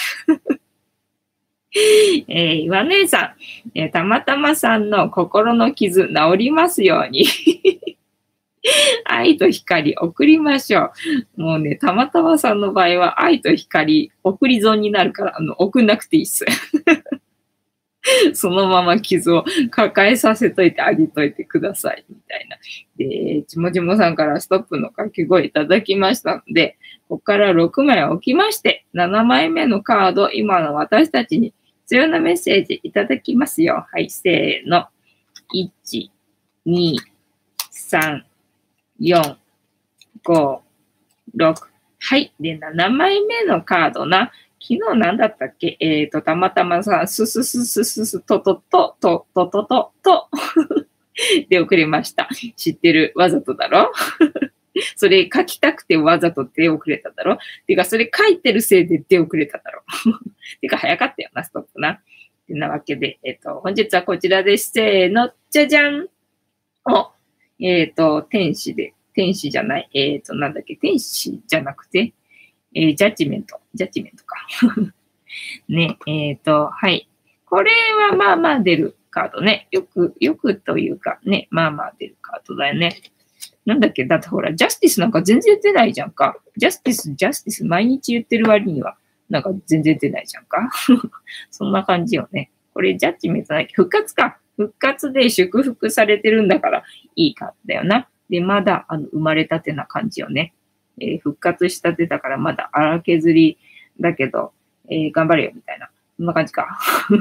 [2.28, 3.34] えー、岩姉さん、
[3.78, 7.26] えー、たまたまさんの心の傷治りますように
[9.04, 10.90] 愛と光送りましょ
[11.36, 11.42] う。
[11.42, 16.44] もうね、たまたまさんの場合は愛と光送り損になるから、あの、送んなくていいっす。
[18.34, 22.56] そのまま傷を抱えさせといてあげといてください、みたいな。
[22.96, 26.76] で、ちもちもさんからストップの掛け声いただきましたので、
[27.08, 31.52] ここから6枚置きまして、7枚目のカード、今の私たちに
[31.82, 33.86] 必要なメッセージいただきますよ。
[33.90, 34.86] はい、せーの。
[35.54, 36.10] 1、
[36.66, 36.96] 2、
[37.72, 38.22] 3、
[39.00, 39.36] 4、
[40.24, 40.58] 5、
[41.36, 41.54] 6。
[41.98, 42.32] はい。
[42.40, 44.30] で、7枚目のカードな。
[44.60, 45.76] 昨日何だったっけ？
[45.80, 50.28] えっ、ー、と、たまたまさ、すすすすすす、ととと、と、ととと、と、
[51.48, 52.28] で送りました。
[52.56, 53.12] 知ってる？
[53.16, 53.92] わざとだろ？
[54.96, 57.38] それ書きたくてわざとで遅れただろ？
[57.66, 59.82] てか、それ書いてるせいでで遅れただろ？
[60.60, 62.00] てか、早かったよな、ストップな。
[62.46, 64.70] てなわけで、えっ、ー、と、本日はこちらです。
[64.72, 66.08] せーの、じゃじゃん
[66.84, 67.10] お
[67.60, 72.12] えっ、ー、と、天使で、天使じゃない、えっ、ー、と、なんだっけ、天使じゃなくて、
[72.74, 74.36] えー、ジャッジメント、ジャッジメントか。
[75.68, 77.08] ね、えっ、と、はい。
[77.46, 77.70] これ
[78.10, 79.68] はまあまあ出るカードね。
[79.70, 82.96] よく、よくというかね、まあまあ出るカードだよね。
[83.64, 86.36] なんだっけだってほら、ジャスティスなんか全然出ないじゃんか。
[86.56, 88.96] ジャスティス、ジャスティス毎日言ってる割には、
[89.28, 90.70] なんか全然出ないじゃんか。
[91.50, 92.50] そんな感じよね。
[92.74, 94.38] これジャッジメントだけ復活か。
[94.56, 98.08] 復活で祝福されてるんだから、いいカードだよな。
[98.30, 100.54] で、まだ、あの、生まれたてな感じよね。
[101.00, 103.58] えー、復活したてだからまだ荒削り
[104.00, 104.52] だけど、
[104.88, 105.90] えー、頑張れよ、みたいな。
[106.16, 106.78] そんな感じか。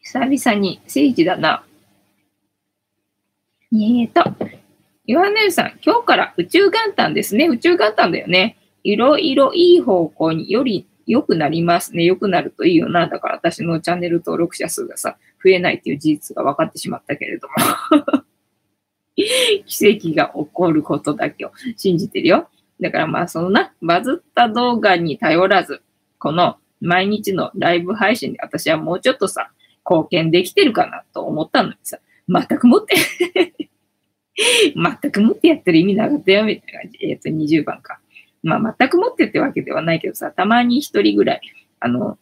[0.00, 1.64] 久々に聖地だな。
[3.72, 4.22] えーと、
[5.06, 7.48] 岩根さん、今日から宇宙元旦ですね。
[7.48, 8.56] 宇宙元旦だよね。
[8.84, 12.04] いろいろいい方向により良くなりますね。
[12.04, 13.06] 良くなるといいよな。
[13.06, 17.54] だから私のチャンネル登録者数がさ、増えないっていう事実が分かってしまったけれども。
[19.16, 22.48] 奇跡が起こることだけを信じてるよ。
[22.80, 25.82] だからまあそのな、バズった動画に頼らず、
[26.18, 29.50] この毎日のライブ配信で私はもうちょっとさ、
[29.88, 32.96] 貢献できてるかなと思ったのにさ、全くもって
[34.74, 36.98] 全くもってやってる意味なかったよ、みたいな感じ。
[37.02, 38.00] えっ、ー、と、20番か。
[38.44, 41.40] まあ、全く持ってってわけではないけどさ、たまに一人ぐらい、
[41.80, 42.18] あの、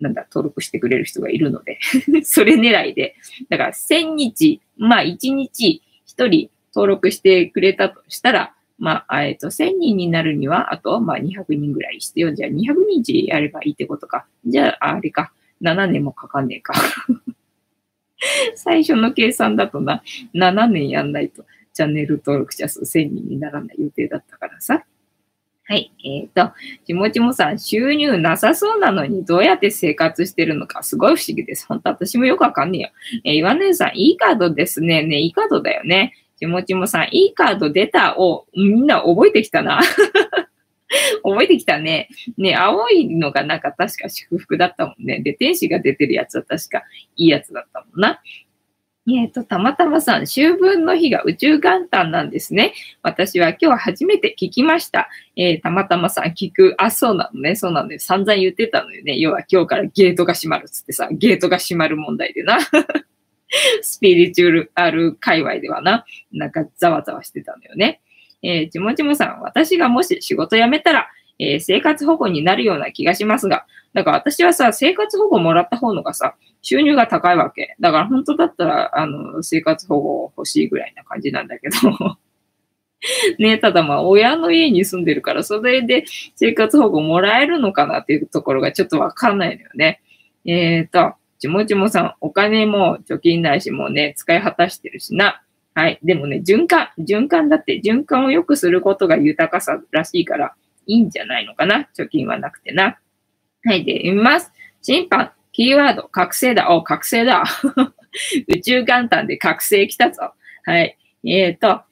[0.00, 1.78] なんだ、登録してくれる人がいるので
[2.24, 3.14] それ狙いで。
[3.48, 12.32] だから、1000日、まあ、1日1人登録してくれたとしたら、まあ、えっ、と、1000人になるには、あと、まあ、200人ぐらい必要。
[12.32, 14.26] じゃあ、200日やればいいってことか。
[14.44, 15.32] じゃあ、あれか。
[15.62, 16.74] 7年もかかんねえか
[18.56, 20.02] 最初の計算だとな、
[20.34, 24.84] 7年やんないと、チャンネル登録者数1000人にならない予定だったからさ。
[25.64, 25.92] はい。
[26.04, 26.52] えっ、ー、と、
[26.84, 31.66] ちもちもさん、収入なさそうなのにどうやって生活してるのか、すごい不思議です。
[31.68, 32.90] 本当私もよくわかんねえよ。
[33.24, 35.02] えー、岩根さん、いいカードですね。
[35.04, 36.14] ね、いいカードだよね。
[36.38, 39.80] ちもちもさん、いいカード出たを、みんな覚えてきたな。
[41.22, 42.08] 覚えてきたね。
[42.36, 45.20] ね、青いのがなんか確か祝福だったもんね。
[45.20, 46.82] で、天使が出てるやつは確か
[47.16, 48.20] いいやつだったもんな。
[49.08, 52.72] えっ、ー、と、たまたまさん、秋分の日が宇宙元旦なんですね。
[53.02, 55.08] 私は今日初めて聞きました。
[55.34, 56.74] えー、たまたまさん聞く。
[56.78, 57.56] あ、そうなのね。
[57.56, 57.98] そうなのよ。
[57.98, 59.18] 散々言ってたのよね。
[59.18, 62.58] 要は今日からゲートが閉まるっつってさ、ゲートが閉まる問題でな。
[63.82, 68.00] スピリチュアル界隈ではな、なんかざわざわしてたのよね。
[68.42, 71.08] えー、ちもちもさん、私がもし仕事辞めたら、
[71.42, 77.76] えー、生活保護になるような気がしますが、だから私はさ、生活保護もらった方のがさ、収入が高いわけ。
[77.80, 81.76] だから本当だったら、あの、生活保護欲しいぐらいな感じなんだけど
[83.38, 86.04] ねただまあ、親の家に住んでるから、それで
[86.36, 90.00] 生活保護もらえるのかなっていうところがちょっとわかんないのよね。
[90.44, 95.42] えっ、ー、と、ちもちもさん、お金も貯金ないしもうね、使い果たしてるしな。
[95.74, 95.98] はい。
[96.02, 100.54] でもね、循環、循環だって、循環を良くすることが豊かさらしいから、
[100.86, 101.88] いいんじゃないのかな？
[101.96, 102.98] 貯金はなくてな。
[103.64, 103.84] はい。
[103.84, 104.52] で、読みます。
[104.82, 106.70] 審判、キーワード、覚醒だ。
[106.70, 107.44] お、覚醒だ。
[108.48, 110.32] 宇宙元旦で覚醒来たぞ。
[110.64, 110.96] はい。
[111.24, 111.82] えっ、ー、と、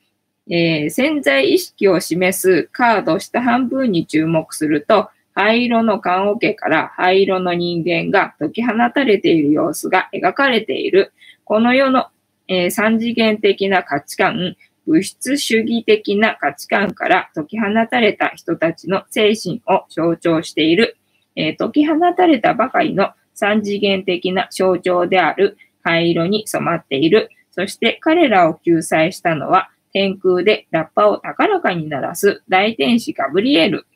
[0.51, 11.13] えー、潜在意識を示すカード下半分に注目すると、灰色の棺桶から灰色の人間が解き放たれている様子が描かれている。
[11.45, 12.09] この世の
[12.51, 14.57] えー、三次元的な価値観、
[14.91, 20.97] 物質主義的な価値観から解き放たれた人たちの精神を象徴している、
[21.37, 27.31] えー、解き放たれたばかりの三次元的な象徴である灰色に染まっている。
[27.53, 33.87] そして彼らを救済したのは天空でラッパを高らかに鳴らす大天使ガブリエル。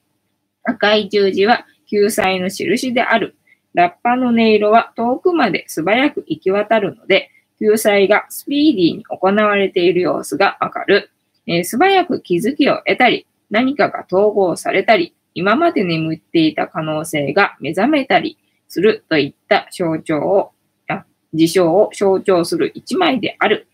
[0.62, 3.34] 赤い十字は救済の印である。
[3.74, 11.10] ラッパの音色は遠くまで素早く行き渡るので、救済がスピーディーに行われている様子がわかる。
[11.46, 18.38] えー、素早く気づきを得たり、何かが統合されたり、今まで眠っていた可能性が目覚めたり
[18.68, 20.52] するといった象徴を、
[20.88, 23.68] あ事象を象徴する一枚である。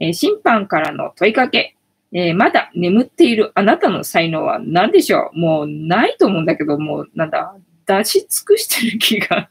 [0.00, 1.74] えー、審判からの問いかけ、
[2.12, 5.38] えー、まだ眠っているあなたの才能は何でしょう？
[5.38, 7.54] もうないと思うんだけど、もうなんだ、
[7.84, 9.50] 出し尽くしてる気が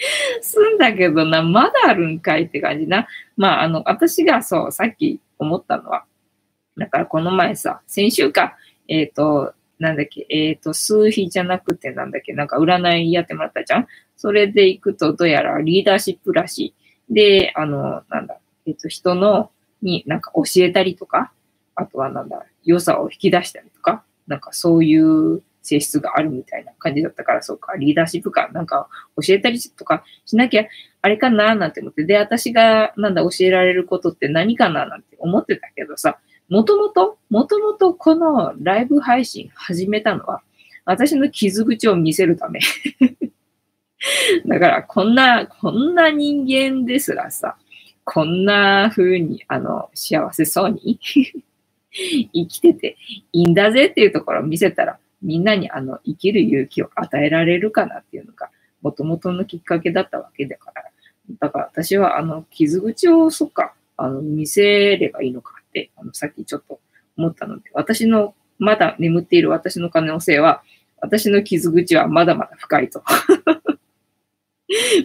[0.40, 3.06] すんだけどな、まだあるんかいって感じな。
[3.36, 6.04] まあ、あの、私がそう、さっき思ったのは、
[6.76, 8.56] だからこの前さ、先週か、
[8.88, 13.86] えっ、ー、と、なんだっけ、えっ、ー、と、数比じゃなくてなんだっけ、なんか占いやってもらったじゃん。
[14.16, 16.74] それで行くと、どうやらリーダーシップらし
[17.08, 17.14] い。
[17.14, 19.50] で、あの、なんだ、えっ、ー、と、人の、
[19.82, 21.32] になんか教えたりとか、
[21.74, 30.64] あとはなんだ、良さを引き出したりとか、なんかそういう性質があるみたいな感じだったから、そうか、リーダーシップか、なんか教えたりとかしなきゃ、
[31.02, 40.42] あれかななんて思って、で、私がなんだ教えられることって何かななんて思ってたけどさ、もともと、もともとこのライブ配信始めたのは、
[40.84, 42.60] 私の傷口を見せるため。
[44.46, 47.56] だから、こんな、こんな人間ですらさ、
[48.04, 50.98] こんな風に、あの、幸せそうに
[52.32, 52.96] 生きてて
[53.32, 58.50] いいんだぜっていうところを見せたら、みんなにあの生きる勇気を与えられるかなっていうのが、
[58.82, 60.84] もともとのきっかけだったわけだから。
[61.38, 66.80] だから私はあの傷口をそっか、あの見せればいいのかって、あのさっきちょっと
[67.16, 70.62] 思ったので、私のまだ眠っている私の可能性は、
[71.00, 73.02] 私の傷口はまだまだ深いと。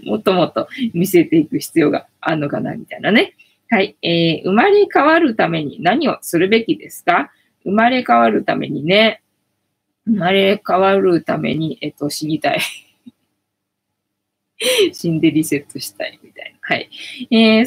[0.03, 3.36] もっともっと見せていく必要があるのかな、みたいなね。
[3.70, 3.95] はい。
[4.01, 7.32] えー、生まれ変わるために何をするべきですか？
[7.63, 9.24] 生まれ変わるためにね、
[10.06, 12.60] 生まれ変わるために、えっと、死にたい。
[14.93, 16.60] 死んでリセットしたいみたいな。
[16.62, 16.89] はい。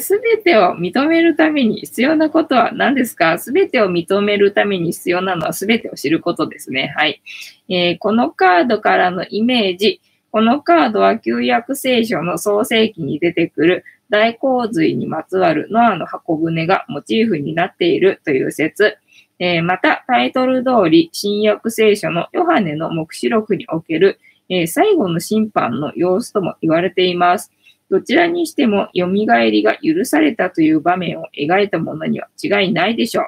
[0.01, 3.37] す、え、べ、てを認めるために必要なことは何ですか？
[3.37, 6.93] すべてを認めるために必要なのはすべてを知ることですね。
[6.97, 7.21] はい、
[7.69, 10.01] えー、このカードからのイメージ。
[10.31, 18.97] このカードは旧約聖書の創世記に出てくる大洪水にまつわるノアの箱舟がモチーフになっているという説。
[19.39, 24.19] えー、また、タイトル通り、新約聖書のヨハネの目視録における、
[24.49, 27.51] えー、最後の審判の様子とも言われています。
[27.89, 33.25] どちらにしても、蘇りが許されたという場面を描いたものには違いないでしょう。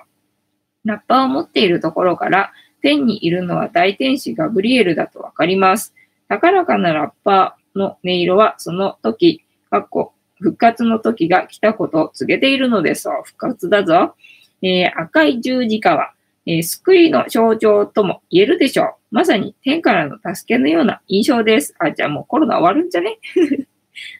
[0.84, 2.52] ラッパを持っているところから、
[2.82, 5.94] 天にいるのは大天使ガブリエルだとわかります。
[6.28, 13.08] 高らかなラッパーの音色はその時、かっこ復活の時が来たことを告げているのです。
[13.24, 14.16] 復活だぞ。
[14.62, 16.14] えー、赤い十字架は、
[16.46, 18.94] えー、救いの象徴とも言えるでしょう。
[19.12, 21.76] まさに天からの助けのような印象です。
[21.80, 23.18] あ、じゃあもうコロナ終わるんじゃね？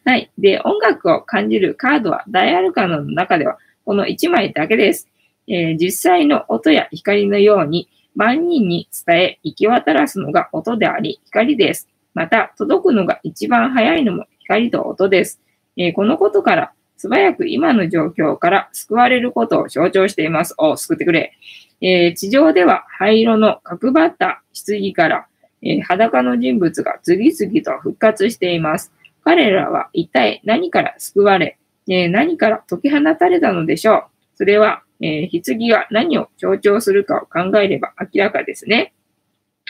[0.06, 0.32] はい。
[0.38, 5.08] で、音楽を感じるカードは大アルカナの中ではこの1枚だけです。
[5.48, 11.88] えー、実際の音や光のように万人に伝え行き渡らすのが音であり光です。
[12.14, 15.42] また、届くのが一番早いのも光と音です。
[15.78, 20.54] えー、このことから素早く今の状況から救われることを象徴しています。
[20.60, 21.34] お、救ってくれ。
[21.82, 25.28] えー、地上では灰色の角張った棺から、
[25.64, 28.94] えー、裸の人物が次々と復活しています。
[29.24, 31.58] 彼らは一体何から救われ、
[31.90, 34.04] えー、何から解き放たれたのでしょう。
[34.36, 38.94] それは、えー、棺が何を象徴するかを考えれば明らかですね。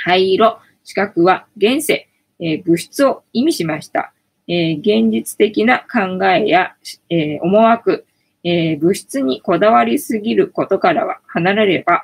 [0.03, 2.09] 灰色、四角は現世、
[2.41, 4.13] え、物質を意味しました。
[4.51, 6.75] えー、現実的な考えや、
[7.09, 8.05] えー、思惑、
[8.43, 12.03] えー、物質にこだわりすぎることからは離れれば、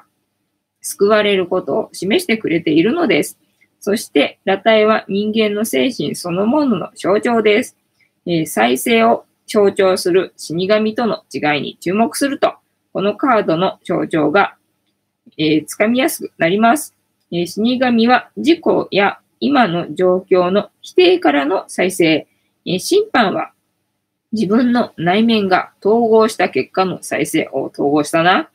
[0.79, 3.37] 救われることを示してくれているのです。
[3.81, 7.75] そして、裸体は人間の精神そのものの象徴です。
[8.25, 12.53] え再生を象徴する死神との違いに注目すると、
[12.93, 14.55] このカードの象徴が、
[15.37, 16.95] え、つかみやすくなります。
[17.29, 22.25] え死神は自己や今の状況の否定からの再生、
[22.79, 23.51] 審判は
[24.33, 28.49] 自分の内面が統合した結果の再生を統合したな。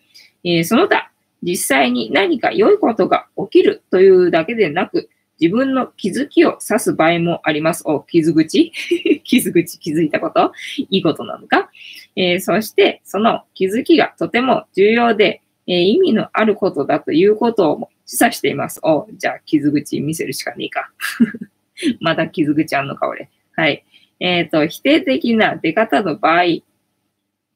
[0.44, 1.10] えその他、
[1.42, 5.08] 実際に何か良いことが起きるというだけでなく、
[5.40, 7.82] 自分の気づきを指す場合もあります。
[7.86, 8.70] お、傷口
[9.24, 11.70] 傷口気づいたこといいことなのか、
[12.14, 18.78] えー、そして、その気づきがとても重要で、えー、意味のあることだということを示唆しています。
[18.82, 20.92] お、じゃあ、傷口見せるしかねえか。
[22.00, 23.28] まだ傷口あんのか、俺。
[23.56, 23.84] はい。
[24.22, 26.44] えっ、ー、と、否定的な出方の場合、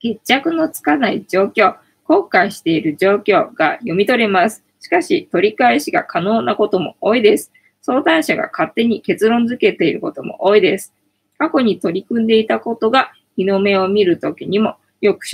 [0.00, 4.64] 決着のつかない状況、後悔している状況が読み取れます。
[4.80, 7.52] しかし、取り返しが可能なことも多いです。
[7.82, 10.92] 相談者が勝手に結論付けていることも多いです。
[11.38, 15.24] 過去に取り組んでいたことが日の目を見るときにもよく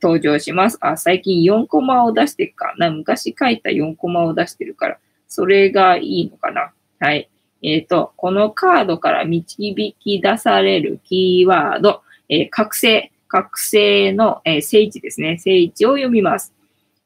[0.00, 0.78] 登場します。
[0.80, 2.90] あ、最近4コマを出してるかな。
[2.90, 6.72] 昔書いた4コマを出してるから、それがいいのかな。
[6.98, 7.28] はい。
[7.62, 15.38] えっ、ー、と、このカードから導き出されるキーワード、えー、覚醒、覚醒の、えー、聖地ですね。
[15.38, 16.54] 聖地を読みます。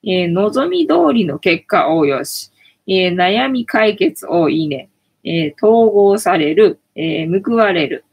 [0.05, 2.51] えー、望み通りの結果をよし。
[2.87, 4.89] えー、悩み解決をいいね。
[5.25, 8.05] えー、統合される、えー、報われる。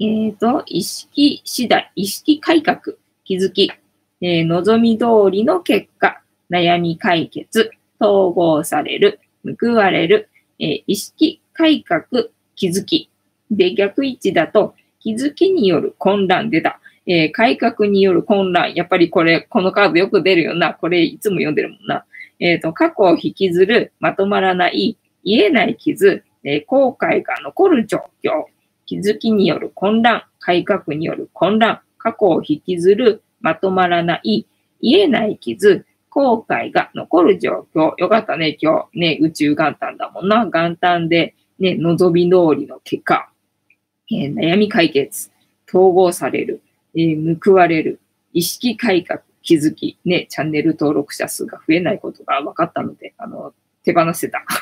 [0.00, 3.70] えっ、と、意識次第、意識改革、気づき、
[4.20, 9.20] えー、望み通りの結果、悩み解決、統合される、
[9.60, 12.06] 報われる、えー、意識改革、
[12.54, 13.10] 気づき。
[13.50, 16.80] で、逆位置だと、気づきによる混乱出た。
[17.06, 18.74] えー、改革による混乱。
[18.74, 20.74] やっぱりこれ、このカードよく出るよな。
[20.74, 22.04] これいつも読んでるもんな。
[22.38, 28.44] えっ、ー、と、過去を引きずる、まとまらない、言えない傷、えー、後悔が残る状況。
[28.86, 34.46] 気づきによる混乱、改革による混乱、過去を引きずる、まとまらない、
[34.80, 37.94] 言えない傷、後悔が残る状況。
[37.96, 38.98] よかったね、今日。
[38.98, 40.44] ね、宇宙元旦だもんな。
[40.44, 43.30] 元旦で、ね、望み通りの結果。
[44.10, 45.30] えー、悩み解決、
[45.68, 46.60] 統合される、
[46.94, 48.00] えー、報われる、
[48.32, 53.54] 意識改革、気づき、ね、チャンネル登録者数が増えないことが分かったので、あの、
[53.84, 54.44] 手放せた。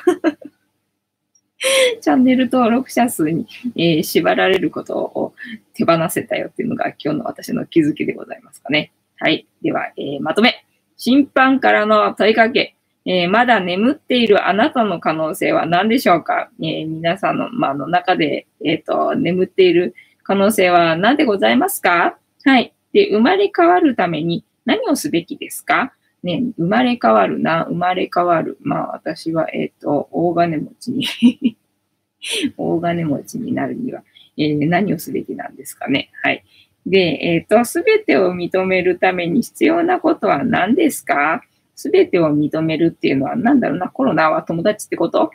[2.00, 3.46] チャンネル登録者数に、
[3.76, 5.34] えー、縛られることを
[5.74, 8.92] 手放せたよっていうのが今日の私の気づきでございますかね。
[9.18, 9.46] はい。
[9.62, 10.64] では、えー、まとめ。
[10.96, 12.76] 審判からの問いかけ。
[13.06, 22.18] えー、まだ眠っているあなたの可能性は何でしょうか、え皆さんの,、まあの中で、えっ、と、眠っている可能性は何でございますか？
[22.44, 22.74] はい。
[22.92, 25.92] で、生まれ変わるために何をすべきですか？
[26.22, 28.58] ね、生まれ変わるな、生まれ変わる。
[28.60, 31.56] まあ私は、えっ、ー、と、大金持ちに
[32.58, 34.02] 大金持ちになるには、
[34.36, 36.10] えー、何をすべきなんですかね？
[36.22, 36.44] はい。
[36.84, 41.42] で、えっ、ー、と、すべてを認めるために必要なことは何ですか？
[41.80, 45.30] すべてを認めるっていうのは何だろうな、コロナは友達ってこと？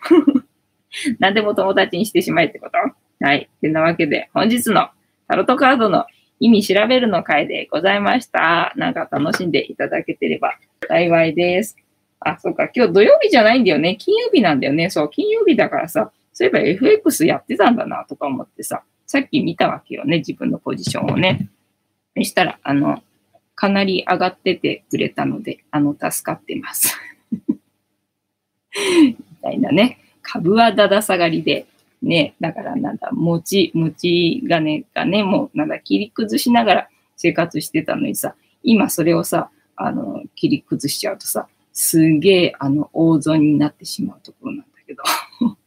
[1.18, 3.26] 何でも友達にしてしまえってこと？
[3.26, 3.50] はい。
[3.62, 4.90] てなわけで、本日の
[5.28, 6.06] タロットカードの
[6.40, 8.74] 意味調べるの回でございました。
[8.76, 10.54] なんか楽しんでいただけてれば
[10.88, 11.76] 幸いです。
[12.20, 12.70] あ、そうか。
[12.76, 13.96] 今日土曜日じゃないんだよね。
[13.96, 14.92] 金曜日なんだよね。
[14.92, 20.18] そう、金曜日だからさ、そういえば FX やってたんだなとか思ってさ、さっき見たわけよね。
[20.18, 21.50] 自分のポジションをね。
[22.16, 23.02] そしたら、あの、
[23.56, 26.96] かなり上がっててくれたので、あの、助かってます。
[28.72, 30.00] みたいなね。
[30.22, 31.68] 株はだだ下がりで、
[32.02, 45.04] ね、だからなんだ、持ち、持ち金がね、もうなんだ、切り崩しながら生活してたのにさ、今それをさ、あの、切り崩しちゃうとさ、すげえ、あの、大損になってしまうところなんだけど。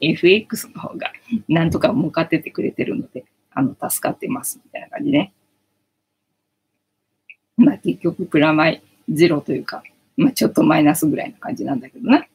[0.00, 1.12] FX の方が
[1.48, 5.32] なんとか儲かっててくれてるので、あの、助かってます、みたいな感じね。
[7.62, 9.82] まあ結局プラマイゼロというか、
[10.16, 12.26] まあちょっとマイナスぐらいな感じなんだけどな。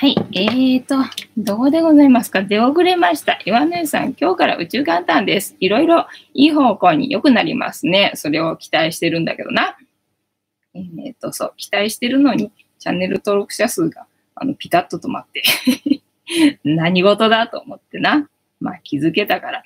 [0.00, 0.16] はい。
[0.32, 0.94] えーと、
[1.36, 2.42] どこでございますか？
[2.42, 3.38] 出遅れました。
[3.44, 5.56] 岩根さん、今日から宇宙元旦です。
[5.60, 8.12] いろいろいい方向に良くなりますね。
[8.14, 9.76] それを期待してるんだけどな。
[10.74, 14.06] えっ、ー、と、そう、期待してるのに、チャンネル登録者数が、
[14.36, 15.42] あの、ピタッと止まって
[16.64, 18.30] 何事だと思ってな。
[18.60, 19.64] まあ、気づけたから、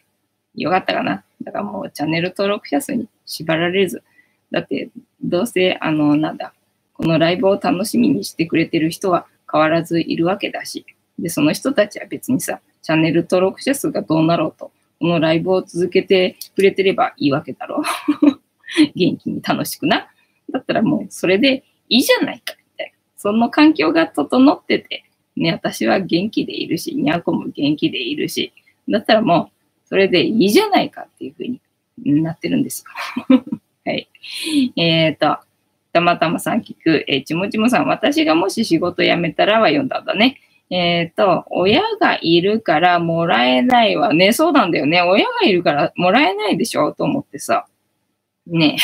[0.54, 1.24] よかったかな。
[1.42, 4.02] だからもう、チャンネル登録者数に縛られず。
[4.50, 4.90] だって、
[5.22, 6.54] どうせ、あの、なんだ、
[6.94, 10.84] このライブを楽しみにしてくれてる人は、変わらずいるわけだし、
[11.18, 17.82] で、その人たちは別にさ、チャンネル登録者数がどうなろうと、このライブを続けてくれてればいいわけだろ。
[18.96, 20.08] 元気に楽しくな。
[20.50, 22.92] だったらもうそれでいいじゃないか、みたいな。
[23.16, 25.04] その環境が整ってて、
[25.36, 28.52] ね、私は元気でいるし、にゃんこも元気でいるし、
[28.88, 29.53] だったらもう、
[29.94, 32.84] それでいいじゃないかっていうふうになってるんです
[33.28, 33.36] よ。
[33.86, 34.08] はい。
[34.74, 35.38] えっ、ー、と、
[35.92, 40.40] たまたまさん聞く、えー、ちもちもさん、私がもし仕事辞めたらは読んだんだね。
[40.68, 44.32] えっ、ー、と、親がいるからもらえないわね。
[44.32, 45.00] そうなんだよね。
[45.00, 46.92] 親がいるからもらえないでしょ？
[46.92, 47.68] と思ってさ。
[48.48, 48.76] ね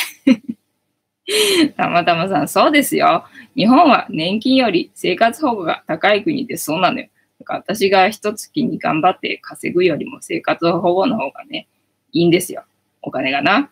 [1.67, 1.67] え。
[1.75, 3.25] たまたまさん、そうですよ。
[3.53, 7.09] 日本は年金より生活保護が高い国でそうなのよ。
[7.51, 11.67] か私が一月に頑張って稼ぐよりも生活保護の方がね、
[12.13, 12.63] いいんですよ。
[13.01, 13.69] お金がな。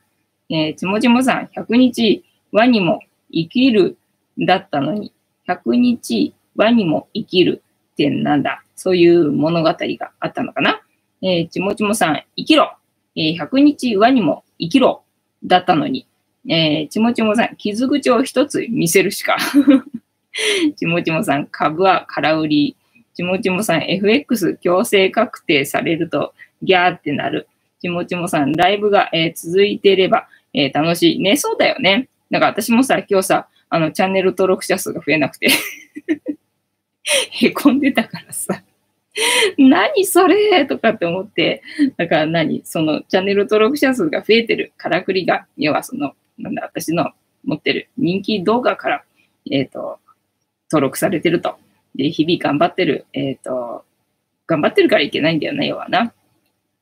[0.49, 2.99] えー、ちもちもさん、100日和にも
[3.31, 3.97] 生きる
[4.37, 5.13] だったのに、
[5.47, 7.61] 100日和にも生きる
[7.93, 8.63] ってなんだ？
[8.75, 10.81] そういう物語があったのかな？
[11.21, 12.73] えー、ちもちもさん、生きろ。
[13.15, 15.03] えー、100日和にも生きろ。
[15.43, 16.05] だったのに、
[16.49, 19.37] えー、ちもちもさん、傷口を一つ見せるしか。
[20.75, 22.75] ちもちもさん、株は空売り。
[23.19, 27.49] ちもちもさん、FX 強制確定されるとギャーってなる。
[27.81, 31.19] ちもちもさん、ライブが、えー、続いてれば、えー、楽しい。
[31.19, 32.07] ね、そうだよね。
[32.31, 35.49] だから私もさ、今日さ、あの、チャンネル登録者数が増えなくて
[37.03, 38.63] へこんでたからさ
[39.57, 41.61] 何それとかって思って、
[41.97, 42.61] だから何？
[42.63, 47.11] そのチャンネル登録者数が増えてるからくりが、要はその、なんだ、私の
[47.43, 49.03] 持ってる人気動画から、
[49.51, 49.99] えっ、ー、と、
[50.71, 51.57] 登録されてると。
[51.95, 53.85] で、日々頑張ってる、えっ、ー、と、
[54.47, 56.13] 頑張ってるからいけないんだよね、要はな。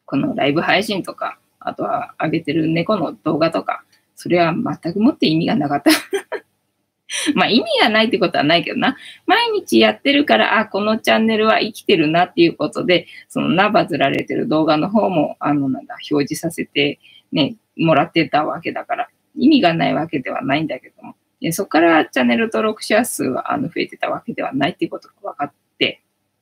[0.06, 3.84] このライブ配信とか、あとは上げてる猫の動画とか、
[4.16, 5.92] それは全くもって意味がなかった
[7.36, 8.98] まあ意味がないってことはないけどな。
[9.26, 17.00] 毎日やってるから、あ、このチャンネルは生きてるなっていうことで、そのなバズられてる動画の方も、あの、なんだ、表示させて、
[17.34, 21.16] ね、もらってたわけだから、意味がないわけではないんだけども。
[21.42, 26.02] でそこからチャンネル登録者数はあの増えてたわけではないっていうことが分かって、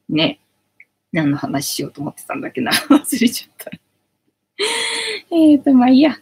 [0.10, 0.40] ね、
[1.12, 2.72] 何の話しようと思ってたんだっけな。
[2.90, 3.72] 忘れちゃった。
[5.36, 6.18] えっと、まあいいや。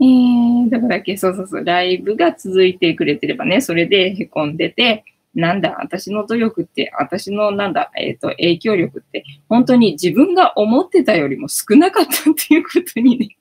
[0.00, 5.04] えー、どこだからけ、そうそうそう、ライブが続いてくれてればね、それで凹んでて、
[5.34, 13.36] なんだ、私の努力って、私のなんだ、えっ、ー、と、影響力って、本当に自分が思ってたよりも少なかったっていうことにね、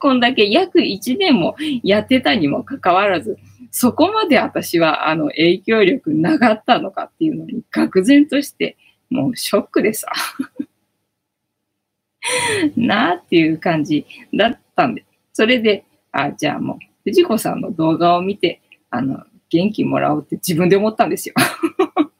[0.00, 3.36] こんだけ約1年もやってたにもかかわらず、
[3.70, 8.76] そこまで私はあの影響力なかったのかっていうのに、愕然として、
[9.10, 10.10] もうショックでさ。
[12.76, 14.04] なあっていう感じ
[14.34, 18.60] だったんで、それで、あ、じゃあもう、藤子さんの動画を見て、
[18.90, 21.34] あの、元気もらおうって自分で思ったんですよ。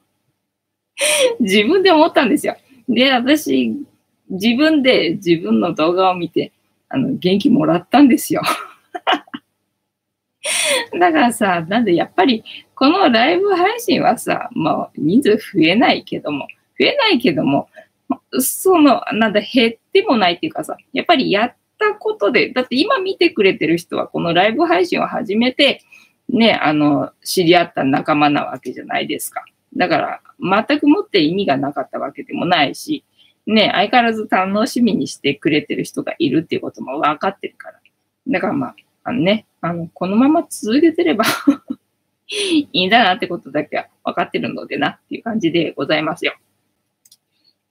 [1.40, 2.57] 自分で思ったんですよ。
[2.88, 3.76] で、私、
[4.28, 6.53] 自分で自分の動画を見て、
[6.88, 8.42] あの、元気もらったんですよ。
[10.98, 12.44] だからさ、なんでやっぱり、
[12.74, 16.46] このライブ配信はさ、もう人数増えないけども、
[16.78, 17.68] 増えないけども、
[18.40, 25.82] その、なんだ、減ってもないっていうかさ、やっぱりやったことで、だって今見てくれてる人はこのライブ配信を始めて、
[26.28, 29.44] ね、あの、知り合った仲間なわけじゃないですか。
[29.76, 30.20] だから、
[30.66, 33.05] 全くもって意味がなかったわけでもないし、
[33.46, 37.80] ね、相変わらず楽しみにしてくれてる人がいるっていうことも分かってるから。
[38.28, 41.24] だからまあ、あのね、あの、このまま続けてれば
[42.28, 46.34] いいんだなってことだけは分かってるのでなっていう感じでございますよ。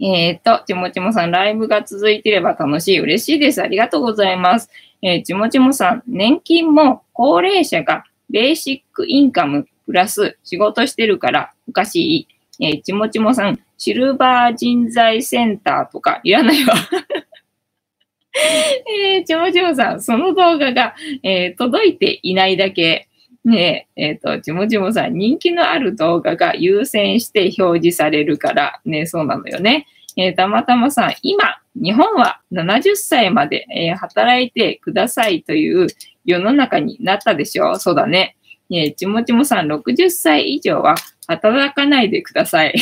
[0.01, 2.99] えっ、ー、と、ちもちもさん、ライブが続いてれば楽しい。
[2.99, 3.61] 嬉しいです。
[3.61, 4.69] ありがとうございます。
[5.01, 12.27] えー、ちもちもさん、年金も高齢者がベーシックインカムプラス仕事してるからおかし
[12.59, 12.65] い。
[12.65, 16.75] えー、ちもちもさん、シルバー人材センターとかいらないわ。
[19.15, 23.07] えー、ちもちもさん、その動画が、えー、届いていないだけ、
[23.45, 29.87] ねえ、えっ、ー、と、ちもちもさん、人気のある動画が優先して表示されるから、ね、そうなのよね。
[30.17, 35.87] えー、たまたまさん、今、日本は70歳まで、えー、働いてくださいという
[36.25, 37.79] 世の中になったでしょう。
[37.79, 38.35] そうだね。
[38.71, 40.95] えー、ちもちもさん、60歳以上は
[41.27, 42.75] 働かないでください。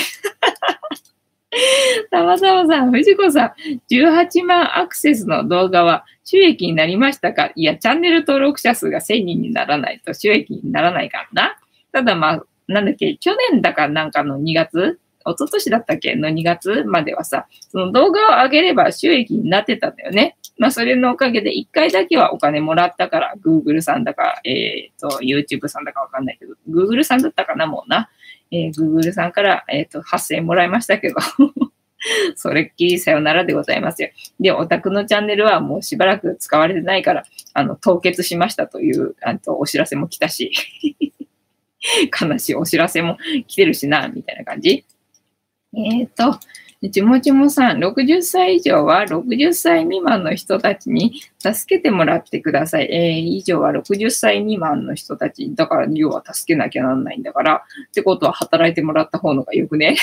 [2.11, 3.53] たまたまさん、藤子さん、
[3.91, 7.51] 18万アクセスの動画は収益になりましたか？
[7.55, 11.57] いや、チャンネル登録者数が1000人にならないと収益にならないからな。
[11.91, 14.99] ただまあ、なんだっけ、去年だかなんかの2月？
[15.25, 16.15] 一昨年だったっけ？
[16.15, 20.37] の2月まではさ、その動画を上げれば収益になってたんだよね。
[20.57, 28.09] まあ、それのおかげで1回だけはお金もらったから、Google さんだか、えっ、ー、と、YouTube さんだかわかんないけど、Google さんだったかな、もうな。
[28.51, 31.15] えー、Google さんから、えっ、ー、と、8000円もらいましたけど
[32.35, 34.09] それっきりさよならでございますよ。
[34.39, 37.23] で、オタクのチャンネルはもうしばらく使われてないから、
[37.53, 40.51] あの、凍結しましたという、あと、お知らせも来たし
[42.21, 43.17] 悲しいお知らせも
[43.47, 44.85] 来てるしな、みたいな感じ。
[45.75, 46.39] えっ、ー、と、
[46.91, 52.91] ちもちもさん、60歳以上は60歳未満の人たちに助けてもらってください。
[52.91, 59.97] えー、以上は60歳未満の人たち、だから要は助けなきゃなんないんだから、ってことは働いてもらった方のがよくね？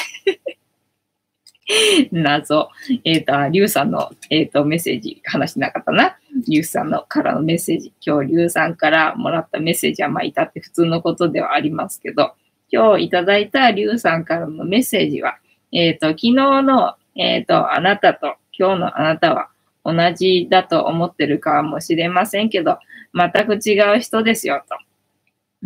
[2.13, 2.69] 謎。
[3.05, 6.17] えっ、ー、と、リュウさんの、えっ、ー、と、メッセージ、話しなかったな。
[6.49, 7.93] リュウさんのからのメッセージ。
[8.05, 12.35] 今日、リュウさんからもらったメッセージは、まあ、いたって普通のことではありますけど、
[12.71, 15.39] 今日いただいたリュウさんからのメッセージは、
[15.75, 19.49] えっ、ー、と、昨日の、えっ、ー、と、あなたと今日のあなたは
[19.85, 22.79] 同じだと思ってるかもしれませんけど、
[23.13, 24.77] 全く違う人ですよと。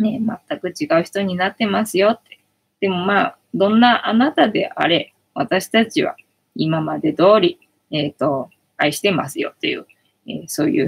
[0.01, 2.39] ね、全く違う人になってますよって。
[2.79, 6.15] でもまあ、どんなあなたであれ、私たちは
[6.55, 7.59] 今まで通り、
[7.91, 9.85] えっ、ー、と、愛してますよという、
[10.27, 10.87] えー、そういう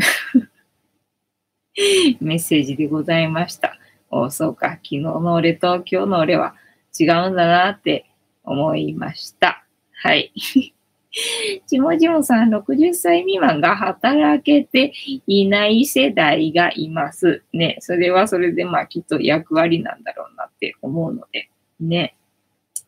[2.21, 3.77] メッセージでございました。
[4.09, 6.55] おそうか、昨日の俺と今日の俺は
[6.99, 8.10] 違うんだなって
[8.43, 9.65] 思いました。
[10.03, 10.31] はい。
[11.67, 14.93] ちもちもさん、60歳未満が働けて
[15.27, 17.43] いない世代がいます。
[17.51, 21.49] ね、それはそれでまあきっと役割なんだろうなって思うので、
[21.81, 22.15] ね、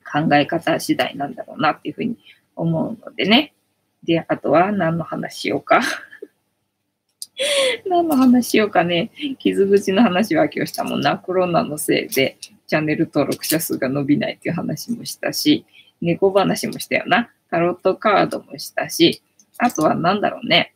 [0.09, 2.17] 考え方次第なんだろうなっていうふうに
[2.55, 3.53] 思うのでね。
[4.03, 5.81] で、あとは何の話しようか。
[7.89, 9.11] 何の話しようかね。
[9.39, 11.17] 傷口の話は今日したもんな。
[11.17, 12.37] コロナのせいで
[12.67, 15.65] チャンネル登録者数が伸びないっていう話もしたし、
[16.01, 17.29] 猫話もしたよな。
[17.49, 19.21] タロットカードもしたし、
[19.57, 20.73] あとは何だろうね。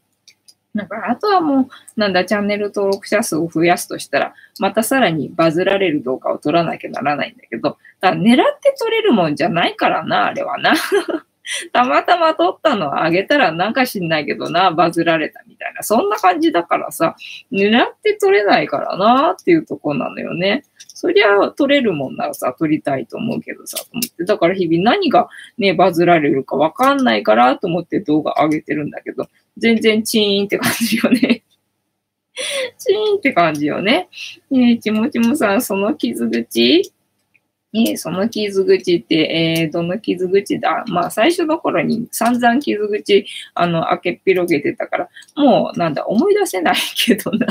[0.77, 10.75] なんか、あとはもう、なんだ、チャンネル登録者数を増やすとしたら、またさらにバズられる動画を撮らなきゃならないんだけど、だ狙って撮れるもんじゃないからな、あれはな。
[11.73, 15.83] たまたま撮ったのをあげたらなんか知んないけどな、バズられたみな。
[15.83, 17.15] そんな感じだからさ、
[17.51, 20.65] 狙って撮れないからなっていうとこなのよね。
[20.77, 24.25] そりゃ撮れるもんならさ、撮りたいと思うけどさ、と思って。
[24.25, 31.43] だから日々何がね、バズられるかわかんないからと思って動画上げてるんだけど、全然チーンって感じよね。
[32.77, 34.09] チーンって感じよね。
[34.51, 36.91] ねえ、ちもちもさん、その傷口
[37.73, 39.15] えー、その傷口って、
[39.61, 40.85] えー、どの傷口だ？
[40.87, 47.47] まあ、最初の頃に散々傷口、あの、開けっぴろげてたから、もう、なんだ、思い出せないけどな。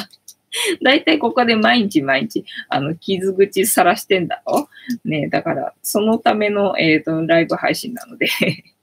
[0.82, 4.68] だいたいここで毎日毎日、あの、傷口さらしてんだろ？
[5.04, 8.26] ねだから、そのための、えっ、ー、と、ライブ配信なので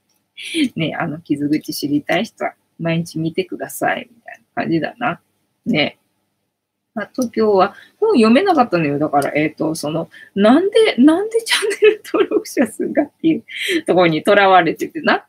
[0.76, 5.20] ねあの、傷口知りたい人は毎日見てください、みたいな感じだな。
[5.66, 5.98] ね
[6.96, 8.98] あと今日は本読めなかったのよ。
[8.98, 15.26] だから、えっ、ー、と、その、なんで、なんでチャンネル登録者数がっていうところにとらわれててな。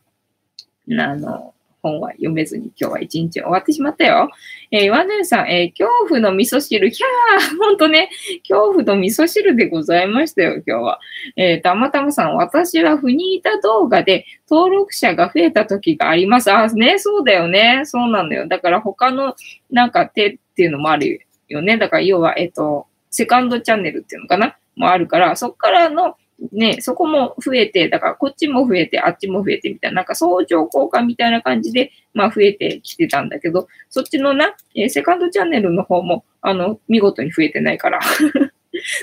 [0.99, 1.55] あの、
[1.85, 4.29] 本は読めずに今日は一日終わってしまったよ。
[4.71, 8.09] えー、岩根さん、えー、恐怖の味噌汁、ひゃーほんとね、
[8.47, 10.99] 恐怖の味噌汁でございましたよ、今日は。
[11.35, 16.51] えー、たまたまさん、私はフニータ動画で登録者が増えた時があります。
[16.51, 17.81] あ、ね、そうだよね。
[17.85, 18.47] そうなんだよ。
[18.47, 19.35] だから他の
[19.69, 21.77] なんか手っていうのもあるよね。
[21.77, 24.57] だから要は、えっ、と、セカンドチャンネルっていうのかな？
[24.75, 26.15] もあるから、そっからの、
[26.51, 37.99] ね、そこも増えて、だからこっちも増えて、あっちも増えてみたいな、なんか相乗効果みたいな感じで、まあ増えてきてたんだけど、そっちのな、えー、セカンドチャンネルの方も、あの、見事に増えてないから。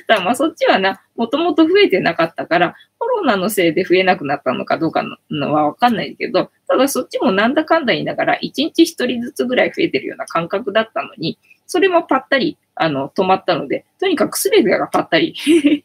[0.06, 15.34] た だまあそっちはな、もともと増えてなかったから、コロナのせいで増えなくなったのかどうかのはわかんないけど、ただそっちもなんだかんだ言いながら、1日1人ずつぐらい増えてるような感覚だったのに、それもぱったり、あの、止まったので、とにかく全てがぱったり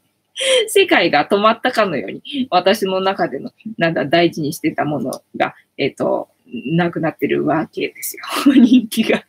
[0.67, 6.29] 世界が止まったかのように、私の中での、なんだ、大事にしてたものが、えっ、ー、と、
[6.65, 8.23] なくなってるわけですよ。
[8.55, 9.25] 人気が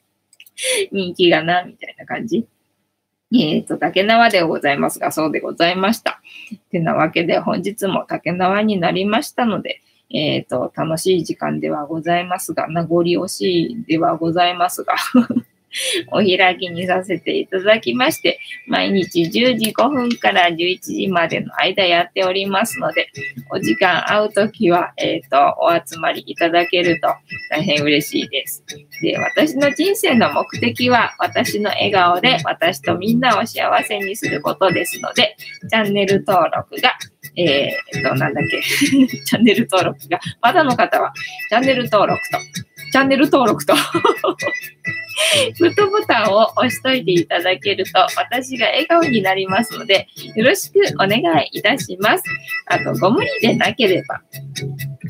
[0.93, 2.47] 人気がな、みたいな感じ。
[3.33, 6.21] えっ、ー、と、竹縄でございますが、そうでございました。
[6.71, 14.95] てなわけで、本日も竹縄になりましたので、えっ、ー、と、楽しい時間ではございますが、名残惜しいではございますが
[16.09, 23.09] お開きにさせていただきまして、毎日10時5分から11時までの間やっておりますので、
[23.51, 27.09] お時間合うときは、えっ、ー、と、お集まりいただけると
[27.51, 28.65] 大変嬉しいです。
[29.03, 35.37] で、私の人生の目的は、私の笑顔で私とみんなを幸せにすることですので、
[35.71, 36.97] チャンネル登録が
[37.37, 38.61] えー、と、なんだっけ、
[39.25, 41.13] チャンネル登録が、まだの方は、
[41.49, 42.39] チャンネル登録と、
[42.93, 43.75] チャンネル登録と
[45.59, 52.25] グッドボタンを押しといていただけると、私が笑顔になりますので、よろしくお願いいたします。
[52.67, 54.23] あと、ご無理でなければ、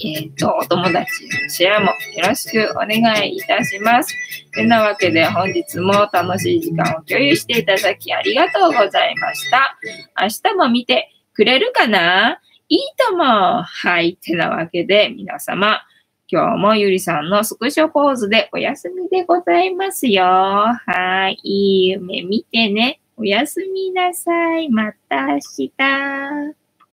[0.04, 1.06] えっ、ー、と、お友達の
[1.48, 1.94] シェアもよ
[2.26, 4.14] ろしくお願いいたします。
[4.54, 9.78] てなわけで本日も楽しい時間を共有していただきありがとうございました。
[10.20, 12.40] 明日も見てくれるかな？
[12.70, 13.62] いいとも。
[13.62, 14.18] はい。
[14.20, 15.80] てなわけで皆様、
[16.30, 20.24] 今日もゆりさんのスクショポーズでお休みでございますよ。
[20.24, 21.40] はい。
[21.42, 23.00] いい夢見てね。
[23.16, 24.68] おやすみなさい。
[24.68, 26.57] また明日。